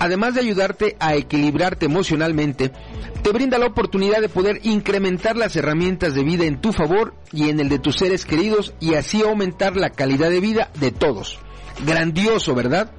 además 0.00 0.34
de 0.34 0.40
ayudarte 0.40 0.96
a 0.98 1.14
equilibrarte 1.14 1.86
emocionalmente, 1.86 2.72
te 3.22 3.30
brinda 3.30 3.58
la 3.58 3.66
oportunidad 3.66 4.20
de 4.20 4.28
poder 4.28 4.60
incrementar 4.64 5.36
las 5.36 5.54
herramientas 5.54 6.14
de 6.14 6.24
vida 6.24 6.44
en 6.44 6.60
tu 6.60 6.72
favor 6.72 7.14
y 7.32 7.50
en 7.50 7.60
el 7.60 7.68
de 7.68 7.78
tus 7.78 7.96
seres 7.96 8.24
queridos 8.24 8.74
y 8.80 8.94
así 8.94 9.22
aumentar 9.22 9.76
la 9.76 9.90
calidad 9.90 10.30
de 10.30 10.40
vida 10.40 10.70
de 10.80 10.90
todos. 10.90 11.38
Grandioso, 11.86 12.54
¿verdad? 12.54 12.90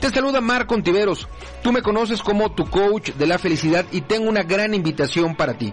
Te 0.00 0.10
saluda 0.10 0.40
Marco 0.40 0.74
Ontiveros. 0.74 1.26
Tú 1.62 1.72
me 1.72 1.82
conoces 1.82 2.22
como 2.22 2.54
tu 2.54 2.64
coach 2.66 3.12
de 3.12 3.26
la 3.26 3.38
felicidad 3.38 3.86
y 3.90 4.02
tengo 4.02 4.28
una 4.28 4.42
gran 4.42 4.74
invitación 4.74 5.34
para 5.34 5.56
ti. 5.56 5.72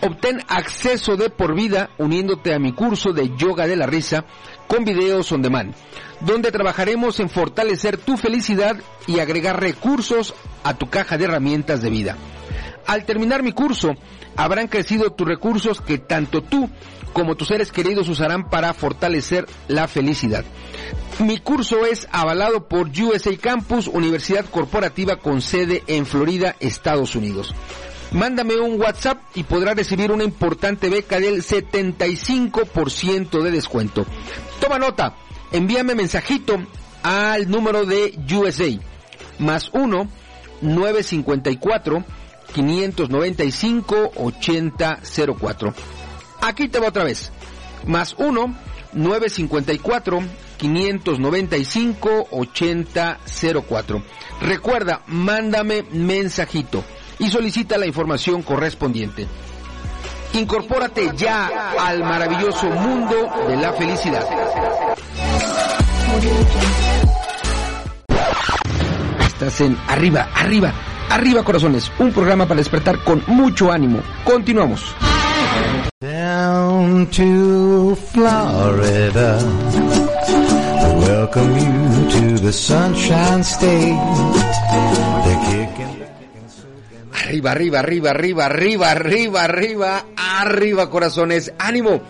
Obtén 0.00 0.40
acceso 0.48 1.16
de 1.16 1.30
por 1.30 1.54
vida 1.54 1.90
uniéndote 1.98 2.54
a 2.54 2.58
mi 2.58 2.72
curso 2.72 3.12
de 3.12 3.36
yoga 3.36 3.66
de 3.66 3.76
la 3.76 3.86
risa 3.86 4.24
con 4.68 4.84
videos 4.84 5.32
on 5.32 5.42
demand, 5.42 5.74
donde 6.20 6.52
trabajaremos 6.52 7.18
en 7.18 7.28
fortalecer 7.28 7.96
tu 7.96 8.16
felicidad 8.16 8.76
y 9.08 9.18
agregar 9.18 9.60
recursos 9.60 10.34
a 10.62 10.74
tu 10.74 10.88
caja 10.88 11.18
de 11.18 11.24
herramientas 11.24 11.82
de 11.82 11.90
vida. 11.90 12.16
Al 12.86 13.04
terminar 13.04 13.42
mi 13.42 13.52
curso, 13.52 13.94
habrán 14.36 14.68
crecido 14.68 15.10
tus 15.10 15.26
recursos 15.26 15.80
que 15.80 15.98
tanto 15.98 16.42
tú 16.42 16.70
como 17.12 17.34
tus 17.34 17.48
seres 17.48 17.72
queridos 17.72 18.08
usarán 18.08 18.48
para 18.48 18.72
fortalecer 18.74 19.46
la 19.66 19.88
felicidad. 19.88 20.44
Mi 21.18 21.38
curso 21.38 21.84
es 21.84 22.06
avalado 22.12 22.68
por 22.68 22.88
USA 22.88 23.36
Campus, 23.36 23.88
Universidad 23.88 24.46
Corporativa 24.46 25.16
con 25.16 25.42
sede 25.42 25.82
en 25.86 26.06
Florida, 26.06 26.54
Estados 26.60 27.16
Unidos. 27.16 27.54
Mándame 28.12 28.56
un 28.56 28.80
WhatsApp 28.80 29.18
y 29.34 29.42
podrás 29.42 29.76
recibir 29.76 30.12
una 30.12 30.24
importante 30.24 30.88
beca 30.88 31.20
del 31.20 31.42
75% 31.42 33.42
de 33.42 33.50
descuento. 33.50 34.06
Toma 34.60 34.78
nota, 34.78 35.14
envíame 35.52 35.94
mensajito 35.94 36.58
al 37.02 37.50
número 37.50 37.84
de 37.86 38.18
USA, 38.34 38.78
más 39.38 39.70
1 39.72 40.08
954 40.62 42.04
595 42.54 44.12
8004. 44.16 45.74
Aquí 46.40 46.68
te 46.68 46.78
va 46.80 46.88
otra 46.88 47.04
vez. 47.04 47.30
Más 47.86 48.14
1 48.18 48.54
954 48.92 50.20
595 50.58 52.28
8004. 52.30 54.02
Recuerda, 54.40 55.02
mándame 55.06 55.84
mensajito 55.90 56.84
y 57.18 57.30
solicita 57.30 57.78
la 57.78 57.86
información 57.86 58.42
correspondiente. 58.42 59.26
Incorpórate 60.34 61.10
ya 61.16 61.72
al 61.78 62.00
maravilloso 62.04 62.66
mundo 62.66 63.16
de 63.48 63.56
la 63.56 63.72
felicidad. 63.72 64.24
Estás 69.26 69.60
en 69.60 69.76
Arriba, 69.88 70.28
Arriba, 70.34 70.72
Arriba 71.10 71.42
Corazones, 71.42 71.90
un 71.98 72.12
programa 72.12 72.46
para 72.46 72.58
despertar 72.58 72.98
con 73.04 73.22
mucho 73.26 73.72
ánimo. 73.72 74.00
Continuamos. 74.24 74.94
Down 76.00 77.06
to 77.10 77.96
Florida. 78.12 79.38
Welcome 81.00 81.56
you 81.58 82.10
to 82.10 82.38
the 82.42 82.52
Sunshine 82.52 83.42
State. 83.42 83.98
Arriba, 87.24 87.50
arriba, 87.50 87.80
arriba, 87.80 88.10
arriba, 88.10 88.46
arriba, 88.46 88.90
arriba, 88.90 89.42
arriba, 89.42 90.06
arriba, 90.16 90.90
corazones. 90.90 91.52
¡Ánimo! 91.58 92.00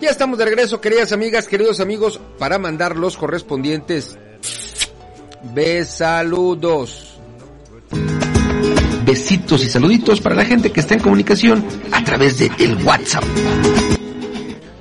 Ya 0.00 0.10
estamos 0.10 0.38
de 0.38 0.46
regreso, 0.46 0.80
queridas 0.80 1.12
amigas, 1.12 1.46
queridos 1.46 1.80
amigos, 1.80 2.20
para 2.38 2.58
mandar 2.58 2.96
los 2.96 3.16
correspondientes 3.16 4.16
besaludos. 5.54 7.18
Besitos 9.04 9.62
y 9.64 9.68
saluditos 9.68 10.20
para 10.20 10.34
la 10.34 10.46
gente 10.46 10.72
que 10.72 10.80
está 10.80 10.94
en 10.94 11.00
comunicación 11.00 11.64
a 11.92 12.02
través 12.02 12.38
de 12.38 12.50
el 12.58 12.82
WhatsApp. 12.82 13.24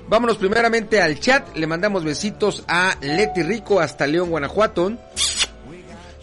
Vámonos 0.07 0.38
primeramente 0.38 1.01
al 1.01 1.19
chat. 1.19 1.55
Le 1.57 1.68
mandamos 1.68 2.05
besitos 2.05 2.64
a 2.68 2.95
Leti 3.01 3.43
Rico 3.43 3.81
hasta 3.81 4.07
León, 4.07 4.30
Guanajuato. 4.30 4.97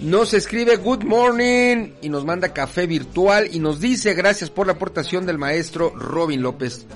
Nos 0.01 0.33
escribe 0.33 0.77
Good 0.77 1.05
Morning 1.05 1.93
y 2.01 2.09
nos 2.09 2.25
manda 2.25 2.55
café 2.55 2.87
virtual 2.87 3.49
y 3.53 3.59
nos 3.59 3.81
dice 3.81 4.15
gracias 4.15 4.49
por 4.49 4.67
la 4.67 4.73
aportación 4.73 5.27
del 5.27 5.37
maestro 5.37 5.91
Robin 5.95 6.41
López. 6.41 6.87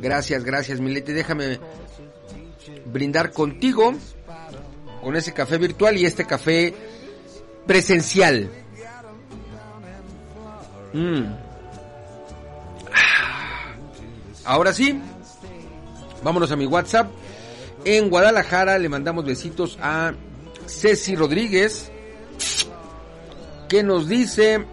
Gracias, 0.00 0.44
gracias 0.44 0.78
Mileti. 0.78 1.12
Déjame 1.12 1.58
brindar 2.84 3.32
contigo 3.32 3.92
con 5.02 5.16
ese 5.16 5.32
café 5.32 5.58
virtual 5.58 5.96
y 5.96 6.06
este 6.06 6.24
café 6.24 6.74
presencial. 7.66 8.50
Mm. 10.92 11.24
Ahora 14.44 14.72
sí, 14.72 15.00
vámonos 16.22 16.52
a 16.52 16.56
mi 16.56 16.66
WhatsApp. 16.66 17.10
En 17.84 18.10
Guadalajara 18.10 18.78
le 18.78 18.88
mandamos 18.88 19.24
besitos 19.24 19.76
a 19.82 20.12
Ceci 20.66 21.16
Rodríguez, 21.16 21.90
que 23.68 23.82
nos 23.82 24.08
dice, 24.08 24.64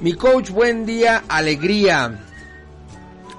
mi 0.00 0.14
coach, 0.14 0.50
buen 0.50 0.86
día, 0.86 1.24
alegría. 1.28 2.24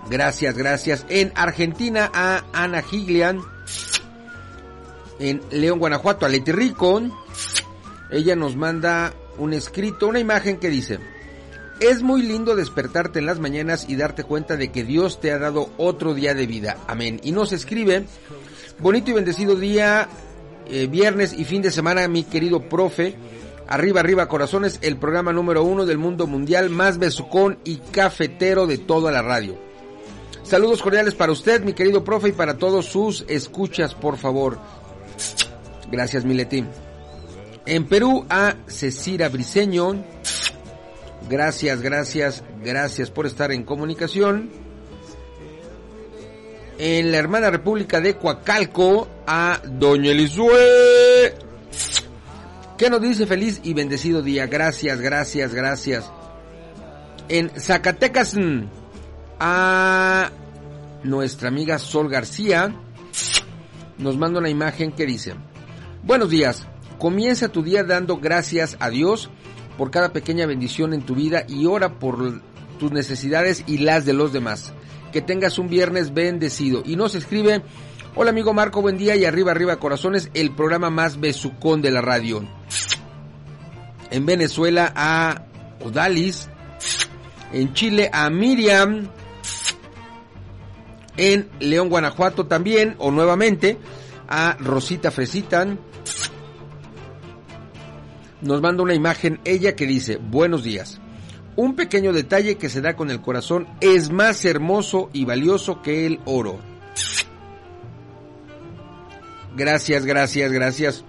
Gracias, 0.10 0.57
gracias. 0.57 1.06
En 1.10 1.31
Argentina 1.35 2.10
a 2.14 2.43
Ana 2.53 2.81
Giglian. 2.81 3.41
En 5.19 5.41
León, 5.51 5.80
Guanajuato 5.80 6.26
a 6.26 6.30
Leti. 6.30 6.51
Ella 8.11 8.35
nos 8.35 8.56
manda 8.56 9.14
un 9.38 9.53
escrito, 9.53 10.07
una 10.07 10.19
imagen 10.19 10.57
que 10.57 10.69
dice, 10.69 10.99
es 11.80 12.01
muy 12.01 12.23
lindo 12.23 12.56
despertarte 12.56 13.19
en 13.19 13.26
las 13.26 13.39
mañanas 13.39 13.85
y 13.88 13.95
darte 13.95 14.23
cuenta 14.23 14.57
de 14.57 14.72
que 14.72 14.84
Dios 14.84 15.22
te 15.22 15.31
ha 15.31 15.38
dado 15.38 15.69
otro 15.77 16.14
día 16.14 16.34
de 16.34 16.47
vida. 16.47 16.77
Amén. 16.88 17.19
Y 17.23 17.31
nos 17.31 17.53
escribe, 17.53 18.06
bonito 18.80 19.11
y 19.11 19.14
bendecido 19.14 19.56
día, 19.56 20.10
eh, 20.68 20.88
viernes 20.88 21.34
y 21.34 21.45
fin 21.45 21.61
de 21.61 21.72
semana, 21.72 22.07
mi 22.07 22.23
querido 22.23 22.68
profe. 22.68 23.15
Arriba, 23.72 24.00
arriba, 24.00 24.28
corazones, 24.28 24.80
el 24.82 24.98
programa 24.98 25.32
número 25.32 25.64
uno 25.64 25.86
del 25.86 26.00
mundo 26.00 26.26
mundial, 26.26 26.72
más 26.72 26.98
besucón 26.98 27.60
y 27.64 27.78
cafetero 27.78 28.66
de 28.66 28.80
toda 28.80 29.12
la 29.12 29.22
radio. 29.22 29.60
Saludos 30.41 30.82
cordiales 30.82 31.14
para 31.14 31.32
usted, 31.32 31.64
mi 31.64 31.74
querido 31.74 32.04
profe, 32.04 32.30
y 32.30 32.32
para 32.32 32.58
todos 32.58 32.88
sus 32.88 33.26
escuchas, 33.28 33.94
por 33.94 34.18
favor. 34.18 34.58
Gracias, 35.91 36.26
Mileti. 36.26 36.66
En 37.68 37.86
Perú, 37.86 38.26
a 38.28 38.56
Cecira 38.66 39.30
Briseño. 39.30 40.04
Gracias, 41.30 41.82
gracias, 41.84 42.44
gracias 42.64 43.12
por 43.12 43.28
estar 43.28 43.52
en 43.52 43.64
comunicación. 43.64 44.50
En 46.80 47.12
la 47.12 47.20
hermana 47.20 47.52
República 47.52 48.02
de 48.02 48.16
Coacalco, 48.16 49.08
a 49.28 49.62
Doña 49.64 50.10
Elizue. 50.10 51.36
¿Qué 52.80 52.89
nos 52.89 53.01
dice 53.01 53.27
feliz 53.27 53.60
y 53.61 53.73
bendecido 53.73 54.22
día? 54.22 54.47
Gracias, 54.47 55.01
gracias, 55.01 55.53
gracias. 55.53 56.10
En 57.27 57.49
Zacatecas, 57.49 58.35
mm, 58.35 58.69
a 59.38 60.31
nuestra 61.03 61.49
amiga 61.49 61.77
Sol 61.77 62.07
García, 62.07 62.73
nos 63.97 64.18
manda 64.18 64.39
una 64.39 64.49
imagen 64.49 64.93
que 64.93 65.06
dice, 65.06 65.34
buenos 66.03 66.30
días, 66.30 66.65
comienza 66.99 67.49
tu 67.49 67.64
día 67.64 67.84
dando 67.84 68.15
gracias 68.15 68.77
a 68.80 68.89
Dios 68.89 69.30
por 69.77 69.91
cada 69.91 70.14
pequeña 70.14 70.45
bendición 70.45 70.93
en 70.93 71.01
tu 71.01 71.15
vida 71.15 71.43
y 71.49 71.65
ora 71.65 71.99
por 71.99 72.41
tus 72.80 72.93
necesidades 72.93 73.65
y 73.68 73.80
las 73.80 74.06
de 74.06 74.14
los 74.14 74.31
demás. 74.31 74.72
Que 75.11 75.22
tengas 75.22 75.60
un 75.60 75.68
viernes 75.68 76.14
bendecido. 76.14 76.81
Y 76.85 76.95
nos 76.95 77.14
escribe, 77.14 77.61
hola 78.15 78.31
amigo 78.31 78.53
Marco, 78.53 78.81
buen 78.81 78.98
día 78.98 79.15
y 79.15 79.26
arriba, 79.26 79.52
arriba 79.52 79.77
corazones, 79.77 80.30
el 80.34 80.52
programa 80.52 80.90
más 80.90 81.19
besucón 81.19 81.81
de 81.81 81.91
la 81.91 82.02
radio. 82.02 82.44
En 84.11 84.26
Venezuela 84.26 84.91
a 84.95 85.44
Odalis, 85.84 86.49
en 87.53 87.73
Chile 87.73 88.10
a 88.11 88.30
Miriam, 88.30 89.10
en 91.18 91.49
León, 91.60 91.90
Guanajuato 91.90 92.48
también, 92.48 92.95
o 92.98 93.11
nuevamente, 93.11 93.77
a 94.27 94.56
Rosita 94.60 95.11
Fresitan. 95.11 95.80
Nos 98.41 98.61
manda 98.61 98.84
una 98.84 98.94
imagen 98.94 99.40
ella 99.44 99.76
que 99.76 99.86
dice, 99.86 100.18
buenos 100.18 100.64
días. 100.64 101.02
Un 101.57 101.76
pequeño 101.76 102.14
detalle 102.14 102.56
que 102.56 102.69
se 102.69 102.80
da 102.80 102.95
con 102.95 103.11
el 103.11 103.22
corazón 103.22 103.68
es 103.81 104.11
más 104.11 104.45
hermoso 104.45 105.10
y 105.11 105.26
valioso 105.26 105.81
que 105.81 106.06
el 106.06 106.22
oro. 106.23 106.69
Gracias, 109.60 110.06
gracias, 110.06 110.53
gracias. 110.53 111.03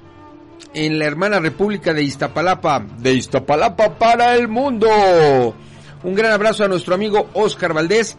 En 0.74 0.98
la 0.98 1.04
hermana 1.04 1.38
República 1.38 1.94
de 1.94 2.02
Iztapalapa, 2.02 2.84
de 2.98 3.14
Iztapalapa 3.14 3.96
para 3.96 4.34
el 4.34 4.48
mundo. 4.48 5.54
Un 6.02 6.14
gran 6.16 6.32
abrazo 6.32 6.64
a 6.64 6.68
nuestro 6.68 6.96
amigo 6.96 7.30
Oscar 7.34 7.72
Valdés. 7.72 8.16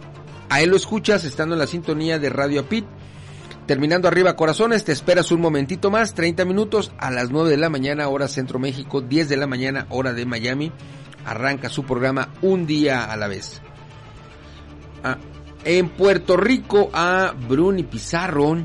A 0.47 0.61
él 0.61 0.69
lo 0.69 0.77
escuchas 0.77 1.25
estando 1.25 1.55
en 1.55 1.59
la 1.59 1.67
sintonía 1.67 2.17
de 2.17 2.29
Radio 2.29 2.61
Apit. 2.61 2.85
Terminando 3.65 4.07
arriba 4.07 4.37
corazones, 4.37 4.85
te 4.85 4.93
esperas 4.93 5.33
un 5.33 5.41
momentito 5.41 5.91
más, 5.91 6.13
30 6.13 6.45
minutos 6.45 6.93
a 6.97 7.11
las 7.11 7.29
9 7.29 7.49
de 7.49 7.57
la 7.57 7.69
mañana, 7.69 8.07
hora 8.07 8.29
Centro 8.29 8.57
México, 8.57 9.01
10 9.01 9.27
de 9.27 9.35
la 9.35 9.47
mañana, 9.47 9.85
hora 9.89 10.13
de 10.13 10.25
Miami. 10.25 10.71
Arranca 11.25 11.67
su 11.67 11.83
programa 11.83 12.29
un 12.41 12.65
día 12.65 13.03
a 13.03 13.17
la 13.17 13.27
vez. 13.27 13.61
Ah, 15.03 15.17
en 15.65 15.89
Puerto 15.89 16.37
Rico 16.37 16.89
a 16.93 17.33
Bruni 17.49 17.83
Pizarro 17.83 18.55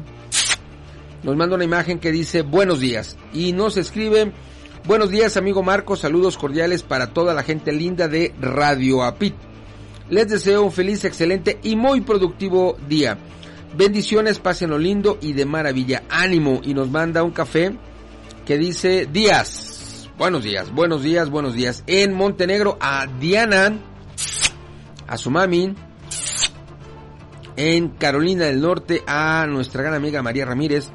nos 1.26 1.36
manda 1.36 1.56
una 1.56 1.64
imagen 1.64 1.98
que 1.98 2.12
dice 2.12 2.42
buenos 2.42 2.78
días 2.78 3.16
y 3.32 3.52
nos 3.52 3.76
escribe 3.76 4.30
buenos 4.86 5.10
días 5.10 5.36
amigo 5.36 5.60
Marco, 5.60 5.96
saludos 5.96 6.38
cordiales 6.38 6.84
para 6.84 7.08
toda 7.08 7.34
la 7.34 7.42
gente 7.42 7.72
linda 7.72 8.06
de 8.06 8.32
Radio 8.40 9.02
Apit. 9.02 9.34
Les 10.08 10.28
deseo 10.28 10.62
un 10.62 10.70
feliz, 10.70 11.04
excelente 11.04 11.58
y 11.64 11.74
muy 11.74 12.02
productivo 12.02 12.76
día. 12.88 13.18
Bendiciones, 13.76 14.38
pásenlo 14.38 14.78
lindo 14.78 15.18
y 15.20 15.32
de 15.32 15.44
maravilla. 15.44 16.04
Ánimo. 16.08 16.60
Y 16.62 16.74
nos 16.74 16.92
manda 16.92 17.24
un 17.24 17.32
café 17.32 17.76
que 18.44 18.56
dice 18.56 19.08
días. 19.12 20.08
Buenos 20.16 20.44
días, 20.44 20.72
buenos 20.72 21.02
días, 21.02 21.28
buenos 21.28 21.54
días. 21.54 21.82
En 21.88 22.14
Montenegro 22.14 22.78
a 22.80 23.08
Diana, 23.18 23.76
a 25.08 25.18
su 25.18 25.32
mami. 25.32 25.74
En 27.56 27.88
Carolina 27.88 28.44
del 28.44 28.60
Norte 28.60 29.02
a 29.08 29.44
nuestra 29.48 29.82
gran 29.82 29.94
amiga 29.94 30.22
María 30.22 30.44
Ramírez. 30.44 30.92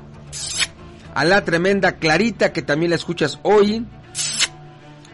A 1.13 1.25
la 1.25 1.43
tremenda 1.43 1.93
Clarita 1.93 2.53
que 2.53 2.61
también 2.61 2.91
la 2.91 2.95
escuchas 2.95 3.39
hoy. 3.43 3.85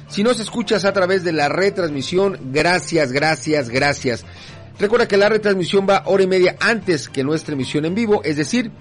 Si 0.08 0.24
nos 0.24 0.40
escuchas 0.40 0.86
a 0.86 0.94
través 0.94 1.24
de 1.24 1.34
la 1.34 1.50
retransmisión, 1.50 2.40
gracias, 2.52 3.12
gracias, 3.12 3.70
gracias. 3.70 4.26
Recuerda 4.78 5.08
que 5.08 5.18
la 5.18 5.30
retransmisión 5.30 5.88
va 5.90 6.04
hora 6.06 6.24
y 6.24 6.28
media 6.28 6.58
antes 6.60 7.10
que 7.10 7.24
nuestra 7.24 7.54
emisión 7.54 7.86
en 7.86 7.96
vivo, 7.96 8.22
es 8.24 8.38
decir, 8.38 8.72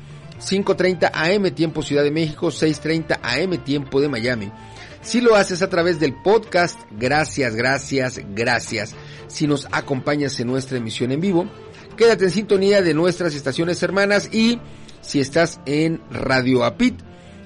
5.30 0.45 1.11
AM 1.12 1.55
tiempo 1.55 1.83
Ciudad 1.83 2.03
de 2.03 2.11
México, 2.11 2.49
6.30 2.49 3.19
AM 3.23 3.65
tiempo 3.65 4.01
de 4.01 4.09
Miami. 4.09 4.53
Si 5.01 5.21
lo 5.21 5.37
haces 5.37 5.62
a 5.62 5.69
través 5.69 6.01
del 6.01 6.15
podcast, 6.15 6.79
gracias, 6.91 7.55
gracias, 7.55 8.21
gracias. 8.35 8.95
Si 9.27 9.47
nos 9.47 9.66
acompañas 9.73 10.39
en 10.41 10.49
nuestra 10.49 10.79
emisión 10.79 11.12
en 11.12 11.21
vivo, 11.21 11.47
quédate 11.97 12.25
en 12.25 12.31
sintonía 12.31 12.83
de 12.83 12.95
nuestras 12.95 13.35
estaciones 13.35 13.83
hermanas 13.83 14.29
y 14.33 14.59
si 15.01 15.21
estás 15.21 15.61
en 15.66 16.01
Radio 16.11 16.65
Apit, 16.65 17.01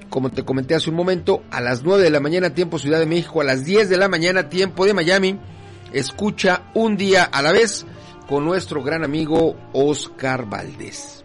como 0.09 0.31
te 0.31 0.43
comenté 0.43 0.75
hace 0.75 0.89
un 0.89 0.95
momento, 0.95 1.43
a 1.51 1.61
las 1.61 1.83
9 1.83 2.03
de 2.03 2.09
la 2.09 2.19
mañana 2.19 2.53
tiempo 2.53 2.79
Ciudad 2.79 2.99
de 2.99 3.05
México, 3.05 3.41
a 3.41 3.45
las 3.45 3.65
10 3.65 3.89
de 3.89 3.97
la 3.97 4.07
mañana 4.07 4.49
tiempo 4.49 4.85
de 4.85 4.93
Miami, 4.93 5.39
escucha 5.93 6.63
un 6.73 6.97
día 6.97 7.23
a 7.23 7.41
la 7.41 7.51
vez 7.51 7.85
con 8.27 8.45
nuestro 8.45 8.83
gran 8.83 9.03
amigo 9.03 9.55
Oscar 9.73 10.49
Valdés. 10.49 11.18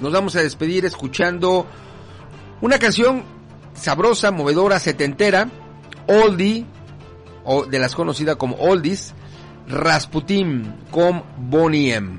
Nos 0.00 0.12
vamos 0.12 0.36
a 0.36 0.42
despedir 0.42 0.84
escuchando 0.84 1.66
una 2.60 2.78
canción 2.78 3.24
sabrosa, 3.74 4.30
movedora, 4.30 4.78
setentera, 4.78 5.48
oldie, 6.06 6.66
o 7.44 7.64
de 7.64 7.78
las 7.78 7.94
conocidas 7.94 8.36
como 8.36 8.56
oldies, 8.56 9.14
Rasputin 9.66 10.74
con 10.90 11.24
Bonnie 11.36 11.94
M. 11.94 12.18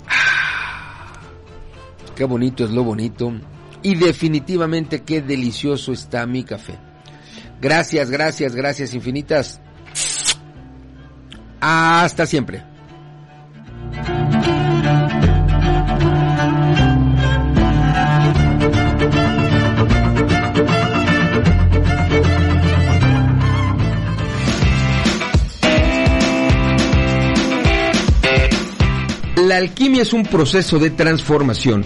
Ah. 0.07 1.13
Qué 2.15 2.25
bonito 2.25 2.65
es 2.65 2.71
lo 2.71 2.83
bonito 2.83 3.31
y 3.83 3.95
definitivamente 3.95 5.03
qué 5.03 5.21
delicioso 5.21 5.91
está 5.91 6.25
mi 6.25 6.43
café. 6.43 6.79
Gracias, 7.61 8.09
gracias, 8.09 8.55
gracias 8.55 8.93
infinitas. 8.93 9.61
Hasta 11.59 12.25
siempre. 12.25 12.63
La 29.35 29.57
alquimia 29.57 30.01
es 30.01 30.13
un 30.13 30.23
proceso 30.23 30.79
de 30.79 30.89
transformación 30.89 31.85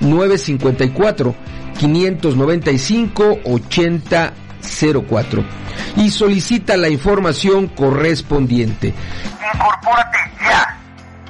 954 0.00 1.34
595 1.78 3.38
8004 3.44 5.44
y 5.96 6.10
solicita 6.10 6.76
la 6.76 6.88
información 6.88 7.68
correspondiente. 7.68 8.92
Incorpórate 9.54 10.18
ya 10.40 10.76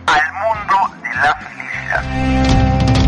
al 0.07 0.23
mundo 0.33 0.75
de 1.03 1.15
la 1.17 1.35
felicidad. 1.37 3.04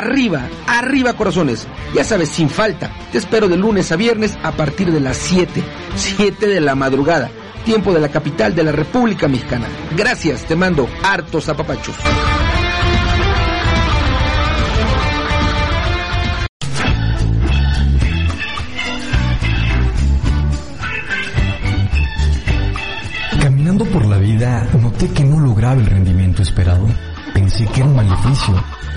arriba, 0.00 0.48
arriba 0.66 1.12
corazones. 1.12 1.66
Ya 1.94 2.04
sabes, 2.04 2.30
sin 2.30 2.48
falta. 2.48 2.90
Te 3.12 3.18
espero 3.18 3.48
de 3.48 3.56
lunes 3.56 3.92
a 3.92 3.96
viernes 3.96 4.36
a 4.42 4.52
partir 4.52 4.90
de 4.90 5.00
las 5.00 5.16
7, 5.16 5.62
7 5.94 6.46
de 6.46 6.60
la 6.60 6.74
madrugada, 6.74 7.30
tiempo 7.64 7.92
de 7.92 8.00
la 8.00 8.08
capital 8.08 8.54
de 8.54 8.64
la 8.64 8.72
República 8.72 9.28
Mexicana. 9.28 9.66
Gracias, 9.96 10.44
te 10.44 10.56
mando 10.56 10.88
hartos 11.02 11.48
apapachos. 11.48 11.96
Caminando 23.42 23.84
por 23.86 24.06
la 24.06 24.16
vida, 24.16 24.66
noté 24.80 25.08
que 25.08 25.24
no 25.24 25.40
lograba 25.40 25.74
el 25.74 25.86
rendimiento 25.86 26.42
esperado. 26.42 26.86
Pensé 27.34 27.66
que 27.66 27.80
era 27.80 27.88
un 27.88 27.96
maleficio 27.96 28.79